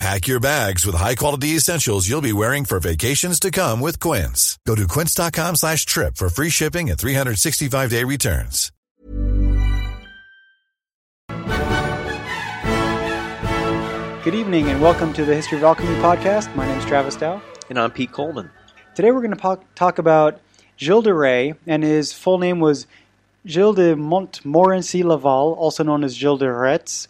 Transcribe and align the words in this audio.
Pack 0.00 0.26
your 0.26 0.40
bags 0.40 0.84
with 0.84 0.96
high-quality 0.96 1.48
essentials 1.50 2.08
you'll 2.08 2.20
be 2.20 2.32
wearing 2.32 2.64
for 2.64 2.80
vacations 2.80 3.38
to 3.40 3.50
come 3.50 3.80
with 3.80 4.00
Quince. 4.00 4.58
Go 4.66 4.74
to 4.74 4.86
quince.com 4.88 5.56
slash 5.56 5.86
trip 5.86 6.16
for 6.16 6.28
free 6.28 6.50
shipping 6.50 6.90
and 6.90 6.98
365-day 6.98 8.02
returns. 8.04 8.70
Good 14.24 14.34
evening 14.34 14.68
and 14.68 14.80
welcome 14.80 15.12
to 15.12 15.24
the 15.24 15.34
History 15.34 15.58
of 15.58 15.64
Alchemy 15.64 15.94
podcast. 15.96 16.54
My 16.56 16.66
name 16.66 16.78
is 16.78 16.84
Travis 16.86 17.14
Dow. 17.16 17.40
And 17.68 17.78
I'm 17.78 17.90
Pete 17.90 18.10
Coleman. 18.10 18.50
Today 18.94 19.10
we're 19.12 19.20
going 19.22 19.36
to 19.36 19.58
talk 19.74 19.98
about 19.98 20.40
Gilles 20.78 21.02
de 21.02 21.12
Rais, 21.14 21.54
and 21.66 21.82
his 21.82 22.12
full 22.12 22.38
name 22.38 22.58
was 22.58 22.86
Gilles 23.46 23.74
de 23.74 23.94
Montmorency 23.96 25.02
Laval, 25.02 25.52
also 25.54 25.84
known 25.84 26.02
as 26.04 26.14
Gilles 26.16 26.38
de 26.38 26.50
Retz, 26.50 27.06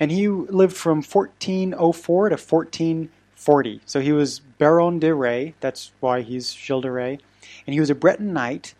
and 0.00 0.10
he 0.10 0.28
lived 0.28 0.76
from 0.76 0.98
1404 0.98 2.28
to 2.28 2.34
1440. 2.34 3.80
So 3.84 4.00
he 4.00 4.12
was 4.12 4.40
Baron 4.40 4.98
de 4.98 5.14
Rais, 5.14 5.54
that's 5.60 5.92
why 6.00 6.22
he's 6.22 6.52
Gilles 6.52 6.82
de 6.82 6.90
Rais, 6.90 7.18
and 7.66 7.74
he 7.74 7.80
was 7.80 7.90
a 7.90 7.94
Breton 7.94 8.32
knight 8.32 8.74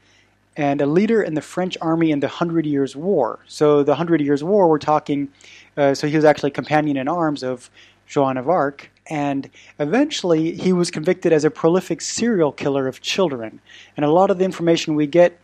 and 0.57 0.81
a 0.81 0.87
leader 0.87 1.23
in 1.23 1.35
the 1.35 1.41
French 1.41 1.79
army 1.81 2.11
in 2.11 2.19
the 2.19 2.29
Hundred 2.29 2.67
Years' 2.67 2.97
War. 2.97 3.39
So 3.47 3.85
the 3.85 3.95
Hundred 3.95 4.21
Years' 4.21 4.43
War, 4.43 4.69
we're 4.69 4.79
talking, 4.79 5.29
uh, 5.77 5.95
so 5.95 6.09
he 6.09 6.17
was 6.17 6.25
actually 6.25 6.51
companion 6.51 6.97
in 6.97 7.07
arms 7.07 7.45
of 7.45 7.71
Joan 8.09 8.37
of 8.37 8.49
Arc, 8.49 8.91
and 9.09 9.49
eventually 9.79 10.55
he 10.57 10.73
was 10.73 10.91
convicted 10.91 11.33
as 11.33 11.45
a 11.45 11.51
prolific 11.51 12.01
serial 12.01 12.51
killer 12.51 12.89
of 12.89 13.01
children. 13.01 13.61
And 13.97 14.05
a 14.05 14.11
lot 14.11 14.31
of 14.31 14.39
the 14.39 14.45
information 14.45 14.97
we 14.97 15.07
get, 15.07 15.39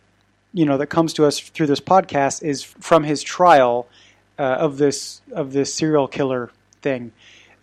you 0.53 0.65
know, 0.65 0.77
that 0.77 0.87
comes 0.87 1.13
to 1.13 1.25
us 1.25 1.39
through 1.39 1.67
this 1.67 1.79
podcast 1.79 2.43
is 2.43 2.63
from 2.63 3.03
his 3.03 3.23
trial 3.23 3.87
uh, 4.37 4.43
of 4.43 4.77
this 4.77 5.21
of 5.31 5.53
this 5.53 5.73
serial 5.73 6.07
killer 6.07 6.51
thing. 6.81 7.11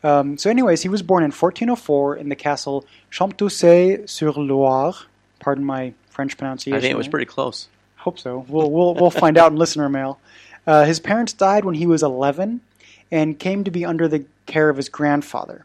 Um, 0.05 0.37
so, 0.37 0.51
anyways, 0.51 0.83
he 0.83 0.89
was 0.89 1.03
born 1.03 1.23
in 1.23 1.31
1404 1.31 2.17
in 2.17 2.29
the 2.29 2.35
castle 2.35 2.85
Champtocé-sur-Loire. 3.11 4.95
Pardon 5.39 5.65
my 5.65 5.95
French 6.11 6.37
pronunciation. 6.37 6.77
I 6.77 6.81
think 6.81 6.93
it 6.93 6.97
was 6.97 7.09
pretty 7.09 7.27
close. 7.27 7.69
Hope 7.97 8.19
so. 8.19 8.45
We'll 8.49 8.71
we'll 8.71 8.95
we'll 8.95 9.11
find 9.11 9.39
out 9.39 9.53
in 9.53 9.59
listener 9.59 9.89
mail. 9.89 10.19
Uh, 10.67 10.85
his 10.85 11.01
parents 11.01 11.33
died 11.33 11.65
when 11.65 11.75
he 11.75 11.87
was 11.87 12.03
11 12.03 12.61
and 13.11 13.39
came 13.39 13.65
to 13.65 13.71
be 13.71 13.85
under 13.85 14.07
the 14.09 14.25
care 14.47 14.69
of 14.69 14.77
his 14.77 14.89
grandfather. 14.89 15.65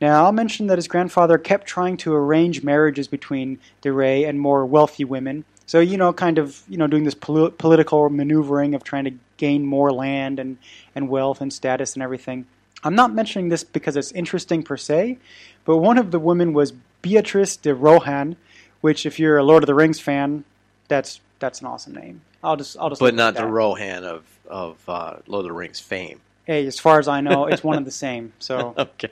Now, 0.00 0.24
I'll 0.24 0.32
mention 0.32 0.66
that 0.66 0.76
his 0.76 0.88
grandfather 0.88 1.38
kept 1.38 1.66
trying 1.66 1.96
to 1.98 2.14
arrange 2.14 2.62
marriages 2.62 3.08
between 3.08 3.58
de 3.80 3.90
Rais 3.90 4.26
and 4.26 4.38
more 4.38 4.66
wealthy 4.66 5.04
women. 5.04 5.44
So, 5.64 5.80
you 5.80 5.96
know, 5.96 6.12
kind 6.12 6.38
of, 6.38 6.62
you 6.68 6.76
know, 6.76 6.86
doing 6.86 7.04
this 7.04 7.14
pol- 7.14 7.50
political 7.50 8.10
maneuvering 8.10 8.74
of 8.74 8.84
trying 8.84 9.04
to 9.04 9.12
gain 9.36 9.64
more 9.64 9.92
land 9.92 10.38
and, 10.38 10.58
and 10.94 11.08
wealth 11.08 11.40
and 11.40 11.52
status 11.52 11.94
and 11.94 12.02
everything. 12.02 12.46
I'm 12.82 12.94
not 12.94 13.12
mentioning 13.12 13.48
this 13.48 13.64
because 13.64 13.96
it's 13.96 14.12
interesting 14.12 14.62
per 14.62 14.76
se, 14.76 15.18
but 15.64 15.78
one 15.78 15.98
of 15.98 16.10
the 16.10 16.18
women 16.18 16.52
was 16.52 16.72
Beatrice 17.02 17.56
de 17.56 17.74
Rohan, 17.74 18.36
which, 18.80 19.06
if 19.06 19.18
you're 19.18 19.38
a 19.38 19.42
Lord 19.42 19.62
of 19.62 19.66
the 19.66 19.74
Rings 19.74 20.00
fan, 20.00 20.44
that's 20.88 21.20
that's 21.38 21.60
an 21.60 21.66
awesome 21.66 21.94
name. 21.94 22.20
I'll 22.42 22.56
just 22.56 22.76
I'll 22.78 22.88
just. 22.88 23.00
But 23.00 23.14
not 23.14 23.34
the 23.34 23.46
Rohan 23.46 24.04
of 24.04 24.24
of 24.48 24.88
uh, 24.88 25.16
Lord 25.26 25.44
of 25.44 25.50
the 25.50 25.52
Rings 25.52 25.80
fame. 25.80 26.20
Hey, 26.44 26.66
as 26.66 26.78
far 26.78 26.98
as 26.98 27.08
I 27.08 27.20
know, 27.20 27.46
it's 27.46 27.64
one 27.64 27.78
of 27.78 27.84
the 27.84 27.90
same. 28.06 28.32
So 28.38 28.74
okay. 28.78 29.10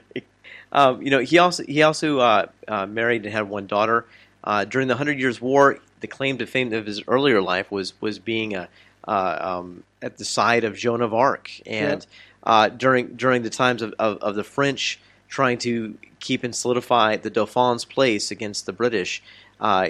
Um, 0.71 1.01
you 1.01 1.09
know, 1.09 1.19
he 1.19 1.37
also 1.37 1.63
he 1.63 1.83
also 1.83 2.19
uh, 2.19 2.45
uh, 2.67 2.85
married 2.85 3.25
and 3.25 3.33
had 3.33 3.49
one 3.49 3.67
daughter. 3.67 4.05
Uh, 4.43 4.63
during 4.63 4.87
the 4.87 4.95
Hundred 4.95 5.19
Years' 5.19 5.41
War, 5.41 5.79
the 6.01 6.07
claim 6.07 6.37
to 6.37 6.45
fame 6.45 6.71
of 6.73 6.85
his 6.85 7.01
earlier 7.07 7.41
life 7.41 7.71
was 7.71 7.99
was 8.01 8.19
being 8.19 8.55
a, 8.55 8.67
um, 9.07 9.83
at 10.01 10.17
the 10.17 10.25
side 10.25 10.63
of 10.63 10.75
Joan 10.75 11.01
of 11.01 11.13
Arc, 11.13 11.49
and 11.65 12.05
uh, 12.43 12.69
during 12.69 13.15
during 13.15 13.43
the 13.43 13.49
times 13.49 13.81
of, 13.81 13.93
of, 13.99 14.17
of, 14.17 14.35
the 14.35 14.43
French 14.43 14.99
trying 15.27 15.57
to 15.59 15.97
keep 16.19 16.43
and 16.43 16.55
solidify 16.55 17.17
the 17.17 17.29
Dauphin's 17.29 17.85
place 17.85 18.31
against 18.31 18.65
the 18.65 18.73
British, 18.73 19.21
uh, 19.59 19.89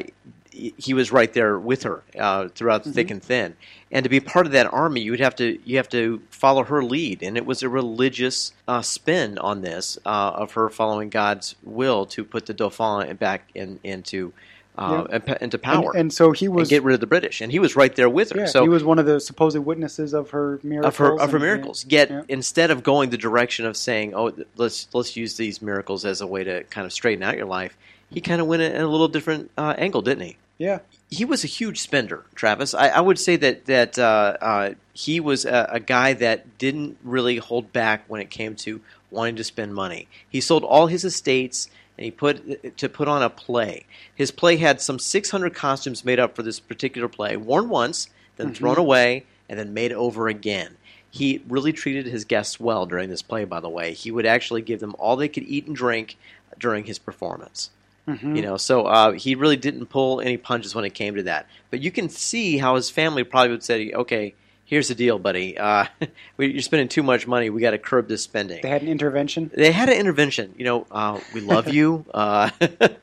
he 0.51 0.93
was 0.93 1.11
right 1.11 1.31
there 1.33 1.59
with 1.59 1.83
her 1.83 2.03
uh, 2.17 2.47
throughout 2.49 2.81
mm-hmm. 2.81 2.91
thick 2.91 3.11
and 3.11 3.21
thin. 3.21 3.55
And 3.91 4.03
to 4.03 4.09
be 4.09 4.19
part 4.19 4.45
of 4.45 4.53
that 4.53 4.71
army, 4.73 5.01
you 5.01 5.11
would 5.11 5.19
have 5.19 5.35
to 5.35 5.59
you 5.65 5.77
have 5.77 5.89
to 5.89 6.21
follow 6.29 6.63
her 6.63 6.83
lead, 6.83 7.23
and 7.23 7.37
it 7.37 7.45
was 7.45 7.63
a 7.63 7.69
religious 7.69 8.53
uh, 8.67 8.81
spin 8.81 9.37
on 9.37 9.61
this 9.61 9.97
uh, 10.05 10.31
of 10.35 10.53
her 10.53 10.69
following 10.69 11.09
God's 11.09 11.55
will 11.63 12.05
to 12.07 12.23
put 12.23 12.45
the 12.45 12.53
Dauphin 12.53 13.15
back 13.17 13.49
in, 13.53 13.79
into 13.83 14.33
uh, 14.77 15.07
yeah. 15.09 15.37
into 15.41 15.57
power. 15.57 15.91
And, 15.91 15.99
and, 15.99 16.13
so 16.13 16.31
he 16.31 16.47
was 16.47 16.69
get 16.69 16.83
rid 16.83 16.93
of 16.93 16.99
the 16.99 17.07
British, 17.07 17.41
and 17.41 17.51
he 17.51 17.59
was 17.59 17.75
right 17.75 17.95
there 17.95 18.09
with 18.09 18.31
her. 18.31 18.41
Yeah, 18.41 18.45
so 18.45 18.63
he 18.63 18.69
was 18.69 18.83
one 18.83 18.99
of 18.99 19.05
the 19.05 19.19
supposed 19.19 19.57
witnesses 19.57 20.13
of 20.13 20.31
her 20.31 20.59
miracles. 20.63 20.93
Of 20.93 20.97
her 20.97 21.19
of 21.19 21.31
her 21.31 21.39
miracles. 21.39 21.85
Yet 21.87 22.09
yeah. 22.09 22.21
instead 22.27 22.71
of 22.71 22.83
going 22.83 23.09
the 23.09 23.17
direction 23.17 23.65
of 23.65 23.77
saying, 23.77 24.13
"Oh, 24.15 24.33
let's 24.55 24.87
let's 24.93 25.15
use 25.15 25.37
these 25.37 25.61
miracles 25.61 26.05
as 26.05 26.21
a 26.21 26.27
way 26.27 26.43
to 26.43 26.63
kind 26.65 26.85
of 26.85 26.93
straighten 26.93 27.23
out 27.23 27.37
your 27.37 27.45
life," 27.45 27.77
he 28.09 28.21
kind 28.21 28.41
of 28.41 28.47
went 28.47 28.61
in 28.61 28.75
a 28.75 28.87
little 28.87 29.07
different 29.07 29.51
uh, 29.57 29.75
angle, 29.77 30.01
didn't 30.01 30.23
he? 30.23 30.37
Yeah. 30.57 30.79
He 31.09 31.25
was 31.25 31.43
a 31.43 31.47
huge 31.47 31.79
spender, 31.79 32.25
Travis. 32.33 32.73
I, 32.73 32.87
I 32.87 33.01
would 33.01 33.19
say 33.19 33.35
that 33.37 33.65
that 33.65 33.99
uh, 33.99 34.37
uh, 34.41 34.73
he 34.93 35.19
was 35.19 35.45
a, 35.45 35.69
a 35.73 35.79
guy 35.79 36.13
that 36.13 36.57
didn't 36.57 36.97
really 37.03 37.37
hold 37.37 37.71
back 37.71 38.03
when 38.07 38.21
it 38.21 38.29
came 38.29 38.55
to 38.57 38.81
wanting 39.11 39.35
to 39.37 39.43
spend 39.43 39.73
money. 39.73 40.07
He 40.29 40.41
sold 40.41 40.63
all 40.63 40.87
his 40.87 41.05
estates 41.05 41.69
and 41.97 42.05
he 42.05 42.11
put 42.11 42.77
to 42.77 42.89
put 42.89 43.07
on 43.07 43.23
a 43.23 43.29
play. 43.29 43.85
His 44.13 44.31
play 44.31 44.57
had 44.57 44.81
some 44.81 44.99
600 44.99 45.53
costumes 45.53 46.05
made 46.05 46.19
up 46.19 46.35
for 46.35 46.43
this 46.43 46.59
particular 46.59 47.07
play, 47.07 47.37
worn 47.37 47.69
once, 47.69 48.09
then 48.37 48.47
mm-hmm. 48.47 48.55
thrown 48.55 48.77
away, 48.77 49.25
and 49.49 49.59
then 49.59 49.73
made 49.73 49.93
over 49.93 50.27
again. 50.27 50.77
He 51.09 51.41
really 51.47 51.71
treated 51.71 52.05
his 52.05 52.25
guests 52.25 52.59
well 52.59 52.85
during 52.85 53.09
this 53.09 53.21
play, 53.21 53.45
by 53.45 53.61
the 53.61 53.69
way. 53.69 53.93
He 53.93 54.11
would 54.11 54.25
actually 54.25 54.61
give 54.61 54.81
them 54.81 54.95
all 54.99 55.15
they 55.15 55.29
could 55.29 55.43
eat 55.43 55.65
and 55.65 55.75
drink 55.75 56.17
during 56.59 56.83
his 56.83 56.99
performance. 56.99 57.69
Mm-hmm. 58.07 58.35
You 58.35 58.41
know, 58.41 58.57
so 58.57 58.85
uh, 58.85 59.11
he 59.13 59.33
really 59.33 59.55
didn't 59.55 59.87
pull 59.87 60.21
any 60.21 60.37
punches 60.37 60.75
when 60.75 60.85
it 60.85 60.93
came 60.93 61.15
to 61.15 61.23
that. 61.23 61.47
But 61.71 61.81
you 61.81 61.89
can 61.89 62.09
see 62.09 62.57
how 62.57 62.75
his 62.75 62.89
family 62.89 63.23
probably 63.23 63.51
would 63.51 63.63
say, 63.63 63.91
"Okay, 63.93 64.35
here's 64.65 64.87
the 64.87 64.95
deal, 64.95 65.17
buddy. 65.17 65.57
Uh, 65.57 65.85
you're 66.37 66.61
spending 66.61 66.87
too 66.87 67.03
much 67.03 67.25
money. 67.27 67.49
We 67.49 67.61
got 67.61 67.71
to 67.71 67.77
curb 67.77 68.07
this 68.07 68.23
spending." 68.23 68.61
They 68.61 68.69
had 68.69 68.81
an 68.81 68.89
intervention. 68.89 69.49
They 69.53 69.71
had 69.71 69.89
an 69.89 69.97
intervention. 69.97 70.53
You 70.57 70.65
know, 70.65 70.87
uh, 70.91 71.19
we 71.33 71.41
love 71.41 71.69
you, 71.69 72.05
uh, 72.13 72.49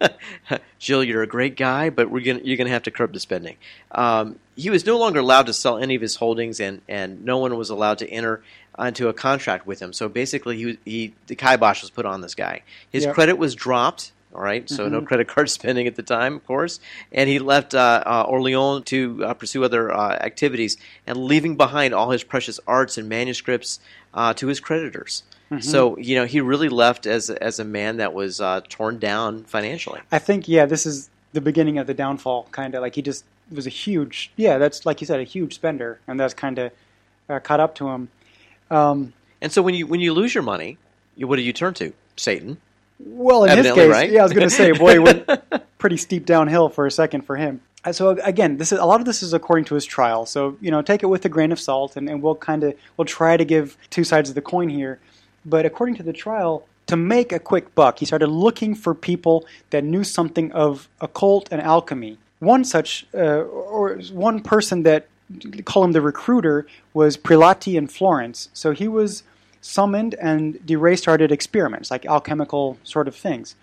Jill. 0.78 1.02
You're 1.02 1.22
a 1.22 1.26
great 1.26 1.56
guy, 1.56 1.90
but 1.90 2.10
we're 2.10 2.24
gonna 2.24 2.40
you're 2.44 2.58
gonna 2.58 2.70
have 2.70 2.84
to 2.84 2.90
curb 2.90 3.12
the 3.12 3.20
spending. 3.20 3.56
Um, 3.90 4.38
he 4.56 4.68
was 4.68 4.84
no 4.84 4.98
longer 4.98 5.20
allowed 5.20 5.46
to 5.46 5.54
sell 5.54 5.78
any 5.78 5.94
of 5.94 6.02
his 6.02 6.16
holdings, 6.16 6.60
and 6.60 6.82
and 6.88 7.24
no 7.24 7.38
one 7.38 7.56
was 7.56 7.70
allowed 7.70 7.98
to 7.98 8.08
enter 8.08 8.42
onto 8.74 9.08
a 9.08 9.12
contract 9.12 9.66
with 9.66 9.80
him. 9.80 9.92
So 9.92 10.08
basically, 10.08 10.56
he, 10.56 10.78
he 10.84 11.14
the 11.26 11.36
kibosh 11.36 11.82
was 11.82 11.90
put 11.90 12.06
on 12.06 12.20
this 12.20 12.34
guy. 12.34 12.62
His 12.90 13.04
yep. 13.04 13.14
credit 13.14 13.38
was 13.38 13.54
dropped 13.54 14.12
all 14.34 14.40
right, 14.40 14.68
so 14.68 14.84
mm-hmm. 14.84 14.94
no 14.94 15.02
credit 15.02 15.28
card 15.28 15.50
spending 15.50 15.86
at 15.86 15.96
the 15.96 16.02
time, 16.02 16.36
of 16.36 16.46
course. 16.46 16.80
And 17.10 17.28
he 17.28 17.38
left 17.38 17.74
uh, 17.74 18.02
uh, 18.06 18.24
Orleans 18.26 18.84
to 18.86 19.24
uh, 19.24 19.34
pursue 19.34 19.62
other 19.64 19.92
uh, 19.92 20.12
activities, 20.12 20.78
and 21.06 21.18
leaving 21.18 21.56
behind 21.56 21.92
all 21.92 22.10
his 22.10 22.24
precious 22.24 22.58
arts 22.66 22.96
and 22.96 23.08
manuscripts 23.08 23.78
uh, 24.14 24.32
to 24.34 24.46
his 24.46 24.58
creditors. 24.58 25.22
Mm-hmm. 25.50 25.60
So 25.60 25.98
you 25.98 26.14
know, 26.14 26.24
he 26.24 26.40
really 26.40 26.70
left 26.70 27.06
as 27.06 27.28
as 27.28 27.58
a 27.58 27.64
man 27.64 27.98
that 27.98 28.14
was 28.14 28.40
uh, 28.40 28.62
torn 28.68 28.98
down 28.98 29.44
financially. 29.44 30.00
I 30.10 30.18
think 30.18 30.48
yeah, 30.48 30.64
this 30.64 30.86
is 30.86 31.10
the 31.34 31.42
beginning 31.42 31.78
of 31.78 31.86
the 31.86 31.94
downfall. 31.94 32.48
Kind 32.52 32.74
of 32.74 32.80
like 32.80 32.94
he 32.94 33.02
just 33.02 33.24
was 33.50 33.66
a 33.66 33.70
huge 33.70 34.32
yeah, 34.36 34.56
that's 34.56 34.86
like 34.86 35.02
you 35.02 35.06
said, 35.06 35.20
a 35.20 35.24
huge 35.24 35.54
spender, 35.54 36.00
and 36.08 36.18
that's 36.18 36.34
kind 36.34 36.58
of 36.58 36.72
caught 37.42 37.60
up 37.60 37.74
to 37.76 37.88
him. 37.88 38.08
Um, 38.70 39.12
and 39.42 39.52
so 39.52 39.60
when 39.60 39.74
you 39.74 39.86
when 39.86 40.00
you 40.00 40.14
lose 40.14 40.34
your 40.34 40.42
money, 40.42 40.78
you, 41.16 41.28
what 41.28 41.36
do 41.36 41.42
you 41.42 41.52
turn 41.52 41.74
to? 41.74 41.92
Satan. 42.16 42.58
Well, 42.98 43.44
in 43.44 43.50
Evidently, 43.50 43.82
his 43.82 43.88
case, 43.88 43.96
right? 43.96 44.10
yeah, 44.10 44.20
I 44.20 44.22
was 44.22 44.32
going 44.32 44.48
to 44.48 44.54
say, 44.54 44.72
boy, 44.72 45.00
went 45.00 45.28
pretty 45.78 45.96
steep 45.96 46.24
downhill 46.24 46.68
for 46.68 46.86
a 46.86 46.90
second 46.90 47.22
for 47.22 47.36
him. 47.36 47.60
Uh, 47.84 47.92
so 47.92 48.10
again, 48.22 48.58
this 48.58 48.72
is 48.72 48.78
a 48.78 48.84
lot 48.84 49.00
of 49.00 49.06
this 49.06 49.22
is 49.22 49.32
according 49.32 49.64
to 49.66 49.74
his 49.74 49.84
trial. 49.84 50.26
So 50.26 50.56
you 50.60 50.70
know, 50.70 50.82
take 50.82 51.02
it 51.02 51.06
with 51.06 51.24
a 51.24 51.28
grain 51.28 51.52
of 51.52 51.60
salt, 51.60 51.96
and, 51.96 52.08
and 52.08 52.22
we'll 52.22 52.36
kind 52.36 52.62
of 52.62 52.74
we'll 52.96 53.04
try 53.04 53.36
to 53.36 53.44
give 53.44 53.76
two 53.90 54.04
sides 54.04 54.28
of 54.28 54.34
the 54.34 54.42
coin 54.42 54.68
here. 54.68 55.00
But 55.44 55.66
according 55.66 55.96
to 55.96 56.04
the 56.04 56.12
trial, 56.12 56.66
to 56.86 56.96
make 56.96 57.32
a 57.32 57.38
quick 57.38 57.74
buck, 57.74 57.98
he 57.98 58.06
started 58.06 58.28
looking 58.28 58.74
for 58.74 58.94
people 58.94 59.46
that 59.70 59.82
knew 59.82 60.04
something 60.04 60.52
of 60.52 60.88
occult 61.00 61.48
and 61.50 61.60
alchemy. 61.60 62.18
One 62.38 62.64
such, 62.64 63.06
uh, 63.14 63.42
or 63.42 63.98
one 64.12 64.40
person 64.40 64.82
that 64.82 65.06
call 65.64 65.84
him 65.84 65.92
the 65.92 66.00
recruiter, 66.00 66.66
was 66.92 67.16
Prelati 67.16 67.74
in 67.76 67.86
Florence. 67.86 68.48
So 68.52 68.72
he 68.72 68.88
was 68.88 69.22
summoned 69.62 70.14
and 70.16 70.64
de 70.66 70.76
Rais 70.76 71.00
started 71.00 71.32
experiments, 71.32 71.90
like 71.90 72.04
alchemical 72.04 72.76
sort 72.84 73.08
of 73.08 73.16
things. 73.16 73.56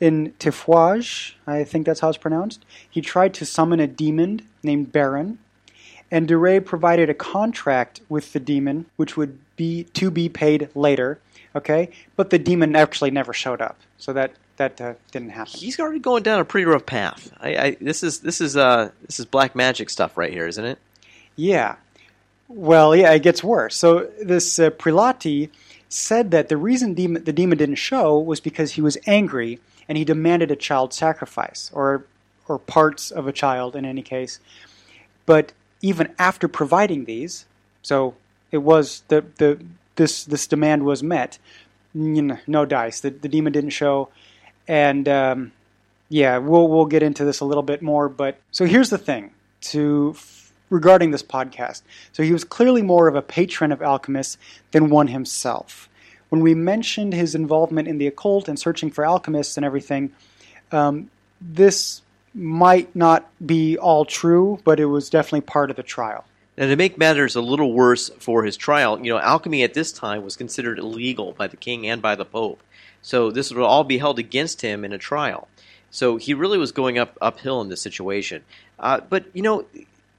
In 0.00 0.32
Tiffauges, 0.38 1.34
I 1.46 1.64
think 1.64 1.84
that's 1.84 2.00
how 2.00 2.08
it's 2.08 2.16
pronounced, 2.16 2.64
he 2.88 3.02
tried 3.02 3.34
to 3.34 3.44
summon 3.44 3.80
a 3.80 3.86
demon 3.86 4.40
named 4.62 4.92
Baron, 4.92 5.38
and 6.10 6.26
de 6.26 6.38
Rais 6.38 6.62
provided 6.64 7.10
a 7.10 7.14
contract 7.14 8.00
with 8.08 8.32
the 8.32 8.40
demon, 8.40 8.86
which 8.96 9.18
would 9.18 9.38
be 9.56 9.84
to 9.84 10.10
be 10.10 10.30
paid 10.30 10.70
later. 10.74 11.20
Okay, 11.54 11.90
but 12.16 12.30
the 12.30 12.38
demon 12.38 12.74
actually 12.76 13.10
never 13.10 13.32
showed 13.34 13.60
up, 13.60 13.76
so 13.98 14.12
that 14.14 14.32
that 14.56 14.80
uh, 14.80 14.94
didn't 15.10 15.30
happen. 15.30 15.52
He's 15.54 15.80
already 15.80 15.98
going 15.98 16.22
down 16.22 16.38
a 16.38 16.44
pretty 16.44 16.64
rough 16.64 16.86
path. 16.86 17.30
I, 17.40 17.56
I 17.56 17.76
this 17.80 18.02
is 18.02 18.20
this 18.20 18.40
is 18.40 18.56
uh 18.56 18.90
this 19.06 19.18
is 19.18 19.26
black 19.26 19.56
magic 19.56 19.90
stuff 19.90 20.16
right 20.16 20.32
here, 20.32 20.46
isn't 20.46 20.64
it? 20.64 20.78
Yeah. 21.34 21.76
Well, 22.52 22.96
yeah, 22.96 23.12
it 23.12 23.22
gets 23.22 23.44
worse. 23.44 23.76
So 23.76 24.10
this 24.20 24.58
uh, 24.58 24.70
Prelati 24.70 25.50
said 25.88 26.32
that 26.32 26.48
the 26.48 26.56
reason 26.56 26.96
the 26.96 27.32
demon 27.32 27.56
didn't 27.56 27.76
show 27.76 28.18
was 28.18 28.40
because 28.40 28.72
he 28.72 28.82
was 28.82 28.98
angry 29.06 29.60
and 29.88 29.96
he 29.96 30.04
demanded 30.04 30.50
a 30.50 30.56
child 30.56 30.92
sacrifice 30.92 31.70
or 31.72 32.06
or 32.48 32.58
parts 32.58 33.12
of 33.12 33.28
a 33.28 33.32
child 33.32 33.76
in 33.76 33.84
any 33.84 34.02
case. 34.02 34.40
But 35.26 35.52
even 35.80 36.12
after 36.18 36.48
providing 36.48 37.04
these, 37.04 37.46
so 37.82 38.16
it 38.50 38.58
was 38.58 39.04
the 39.06 39.24
the 39.38 39.64
this 39.94 40.24
this 40.24 40.48
demand 40.48 40.84
was 40.84 41.04
met. 41.04 41.38
No 41.94 42.66
dice. 42.66 42.98
The 42.98 43.10
the 43.10 43.28
demon 43.28 43.52
didn't 43.52 43.70
show, 43.70 44.08
and 44.66 45.08
um, 45.08 45.52
yeah, 46.08 46.38
we'll 46.38 46.66
we'll 46.66 46.86
get 46.86 47.04
into 47.04 47.24
this 47.24 47.38
a 47.38 47.44
little 47.44 47.62
bit 47.62 47.80
more. 47.80 48.08
But 48.08 48.40
so 48.50 48.64
here's 48.64 48.90
the 48.90 48.98
thing 48.98 49.30
to 49.70 50.16
regarding 50.70 51.10
this 51.10 51.22
podcast. 51.22 51.82
So 52.12 52.22
he 52.22 52.32
was 52.32 52.44
clearly 52.44 52.82
more 52.82 53.08
of 53.08 53.16
a 53.16 53.22
patron 53.22 53.72
of 53.72 53.82
alchemists 53.82 54.38
than 54.70 54.88
one 54.88 55.08
himself. 55.08 55.88
When 56.30 56.40
we 56.40 56.54
mentioned 56.54 57.12
his 57.12 57.34
involvement 57.34 57.88
in 57.88 57.98
the 57.98 58.06
occult 58.06 58.48
and 58.48 58.58
searching 58.58 58.90
for 58.90 59.04
alchemists 59.04 59.56
and 59.56 59.66
everything, 59.66 60.12
um, 60.70 61.10
this 61.40 62.02
might 62.32 62.94
not 62.94 63.28
be 63.44 63.76
all 63.76 64.04
true, 64.04 64.60
but 64.64 64.78
it 64.78 64.86
was 64.86 65.10
definitely 65.10 65.40
part 65.40 65.70
of 65.70 65.76
the 65.76 65.82
trial. 65.82 66.24
Now, 66.56 66.66
to 66.66 66.76
make 66.76 66.98
matters 66.98 67.36
a 67.36 67.40
little 67.40 67.72
worse 67.72 68.10
for 68.18 68.44
his 68.44 68.56
trial, 68.56 68.98
you 68.98 69.12
know, 69.12 69.18
alchemy 69.18 69.62
at 69.62 69.74
this 69.74 69.92
time 69.92 70.22
was 70.22 70.36
considered 70.36 70.78
illegal 70.78 71.32
by 71.32 71.46
the 71.46 71.56
king 71.56 71.86
and 71.88 72.00
by 72.02 72.14
the 72.14 72.24
pope. 72.24 72.62
So 73.02 73.30
this 73.30 73.50
would 73.50 73.62
all 73.62 73.84
be 73.84 73.98
held 73.98 74.18
against 74.18 74.60
him 74.60 74.84
in 74.84 74.92
a 74.92 74.98
trial. 74.98 75.48
So 75.90 76.18
he 76.18 76.34
really 76.34 76.58
was 76.58 76.70
going 76.70 76.98
up 76.98 77.16
uphill 77.20 77.60
in 77.60 77.68
this 77.68 77.80
situation. 77.80 78.44
Uh, 78.78 79.00
but 79.00 79.24
you 79.32 79.42
know, 79.42 79.64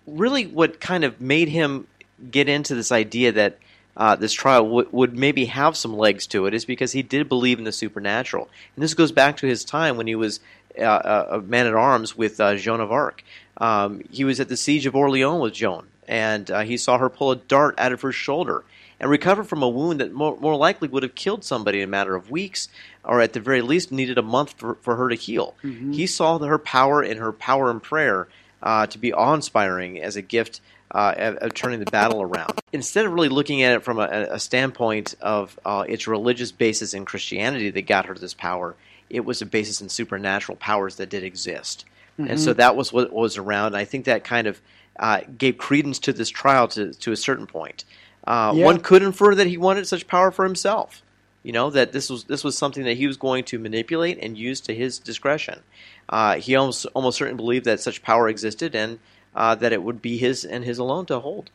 really, 0.08 0.46
what 0.46 0.80
kind 0.80 1.04
of 1.04 1.20
made 1.22 1.50
him 1.50 1.88
get 2.30 2.50
into 2.50 2.76
this 2.76 2.92
idea 2.92 3.32
that 3.32 3.58
uh, 3.98 4.16
this 4.16 4.34
trial 4.34 4.64
w- 4.64 4.90
would 4.92 5.18
maybe 5.18 5.46
have 5.46 5.76
some 5.76 5.96
legs 5.96 6.28
to 6.28 6.46
it 6.46 6.54
is 6.54 6.66
because 6.66 6.92
he 6.92 7.02
did 7.02 7.28
believe 7.28 7.58
in 7.58 7.66
the 7.66 7.72
supernatural, 7.72 8.50
and 8.76 8.84
this 8.84 8.94
goes 8.94 9.12
back 9.12 9.38
to 9.38 9.48
his 9.48 9.66
time 9.66 9.98
when 9.98 10.08
he 10.08 10.16
was 10.16 10.40
uh, 10.80 11.26
a 11.30 11.40
man 11.42 11.68
at 11.68 11.74
arms 11.74 12.18
with 12.18 12.40
uh, 12.40 12.56
Joan 12.56 12.80
of 12.80 12.92
Arc. 12.92 13.24
Um, 13.58 14.04
he 14.10 14.24
was 14.24 14.40
at 14.40 14.50
the 14.50 14.58
siege 14.58 14.86
of 14.86 14.96
Orleans 14.96 15.42
with 15.42 15.54
Joan, 15.54 15.88
and 16.08 16.50
uh, 16.50 16.62
he 16.62 16.78
saw 16.78 16.98
her 16.98 17.10
pull 17.10 17.32
a 17.32 17.36
dart 17.36 17.76
out 17.78 17.92
of 17.92 18.02
her 18.02 18.12
shoulder 18.12 18.64
and 19.02 19.10
recover 19.10 19.44
from 19.44 19.64
a 19.64 19.68
wound 19.68 20.00
that 20.00 20.14
more, 20.14 20.38
more, 20.40 20.56
likely 20.56 20.88
would 20.88 21.02
have 21.02 21.16
killed 21.16 21.44
somebody 21.44 21.80
in 21.80 21.86
a 21.86 21.92
matter 21.92 22.16
of 22.16 22.30
weeks, 22.30 22.70
or 23.04 23.20
at 23.20 23.34
the 23.34 23.40
very 23.40 23.62
least 23.62 23.92
needed 23.92 24.20
a 24.20 24.22
month 24.22 24.54
for, 24.54 24.76
for 24.76 24.96
her 24.96 25.10
to 25.10 25.16
heal. 25.16 25.56
Mm-hmm. 25.64 25.94
He 25.94 26.06
saw 26.06 26.38
her 26.38 26.60
power 26.60 27.02
and 27.02 27.20
her 27.20 27.32
power 27.32 27.72
in 27.72 27.80
prayer 27.80 28.28
uh, 28.64 28.88
to 28.88 28.98
be 28.98 29.14
awe 29.14 29.34
inspiring 29.34 30.02
as 30.02 30.16
a 30.16 30.22
gift 30.22 30.62
uh, 30.92 31.14
of, 31.18 31.36
of, 31.38 31.54
turning 31.54 31.80
the 31.80 31.90
battle 31.90 32.22
around. 32.22 32.60
Instead 32.74 33.06
of 33.06 33.14
really 33.14 33.30
looking 33.30 33.64
at 33.64 33.76
it 33.76 33.84
from 33.84 33.98
a, 33.98 34.28
a 34.32 34.40
standpoint 34.40 35.16
of 35.22 35.58
uh, 35.66 35.86
its 35.88 36.08
religious 36.08 36.52
basis 36.52 36.94
in 36.94 37.06
Christianity 37.06 37.70
that 37.70 37.84
got 37.84 38.06
her 38.06 38.14
this 38.14 38.34
power, 38.34 38.76
it 39.10 39.22
was 39.22 39.42
a 39.42 39.46
basis 39.46 39.82
in 39.82 39.90
supernatural 39.90 40.58
powers 40.58 40.98
that 40.98 41.10
did 41.10 41.24
exist. 41.24 41.86
Mm-hmm. 42.20 42.32
And 42.32 42.40
so 42.40 42.54
that 42.54 42.76
was 42.76 42.92
what 42.92 43.12
was 43.12 43.38
around. 43.38 43.68
And 43.68 43.78
I 43.78 43.86
think 43.86 44.06
that 44.06 44.24
kind 44.24 44.48
of 44.48 44.62
uh, 45.00 45.22
gave 45.38 45.58
credence 45.58 46.00
to 46.00 46.14
this 46.14 46.30
trial 46.30 46.68
to, 46.70 46.94
to 46.94 47.12
a 47.12 47.18
certain 47.18 47.48
point. 47.48 47.86
Uh, 48.26 48.54
yeah. 48.56 48.66
One 48.66 48.80
could 48.80 49.02
infer 49.02 49.34
that 49.36 49.48
he 49.48 49.58
wanted 49.58 49.88
such 49.88 50.08
power 50.08 50.32
for 50.32 50.46
himself. 50.46 51.02
You 51.44 51.52
know 51.52 51.70
that 51.72 51.92
this 51.92 52.10
was 52.10 52.26
this 52.26 52.44
was 52.44 52.58
something 52.58 52.84
that 52.84 52.98
he 52.98 53.08
was 53.08 53.18
going 53.18 53.44
to 53.46 53.58
manipulate 53.58 54.20
and 54.22 54.38
use 54.38 54.62
to 54.62 54.76
his 54.76 55.00
discretion. 55.00 55.62
Uh, 56.08 56.36
he 56.36 56.56
almost 56.56 56.86
almost 56.94 57.18
certainly 57.18 57.38
believed 57.38 57.66
that 57.66 57.80
such 57.80 58.04
power 58.04 58.30
existed 58.30 58.76
and 58.76 59.00
uh, 59.36 59.56
that 59.56 59.74
it 59.74 59.82
would 59.82 60.02
be 60.02 60.18
his 60.18 60.46
and 60.46 60.64
his 60.64 60.78
alone 60.78 61.06
to 61.08 61.20
hold. 61.20 61.50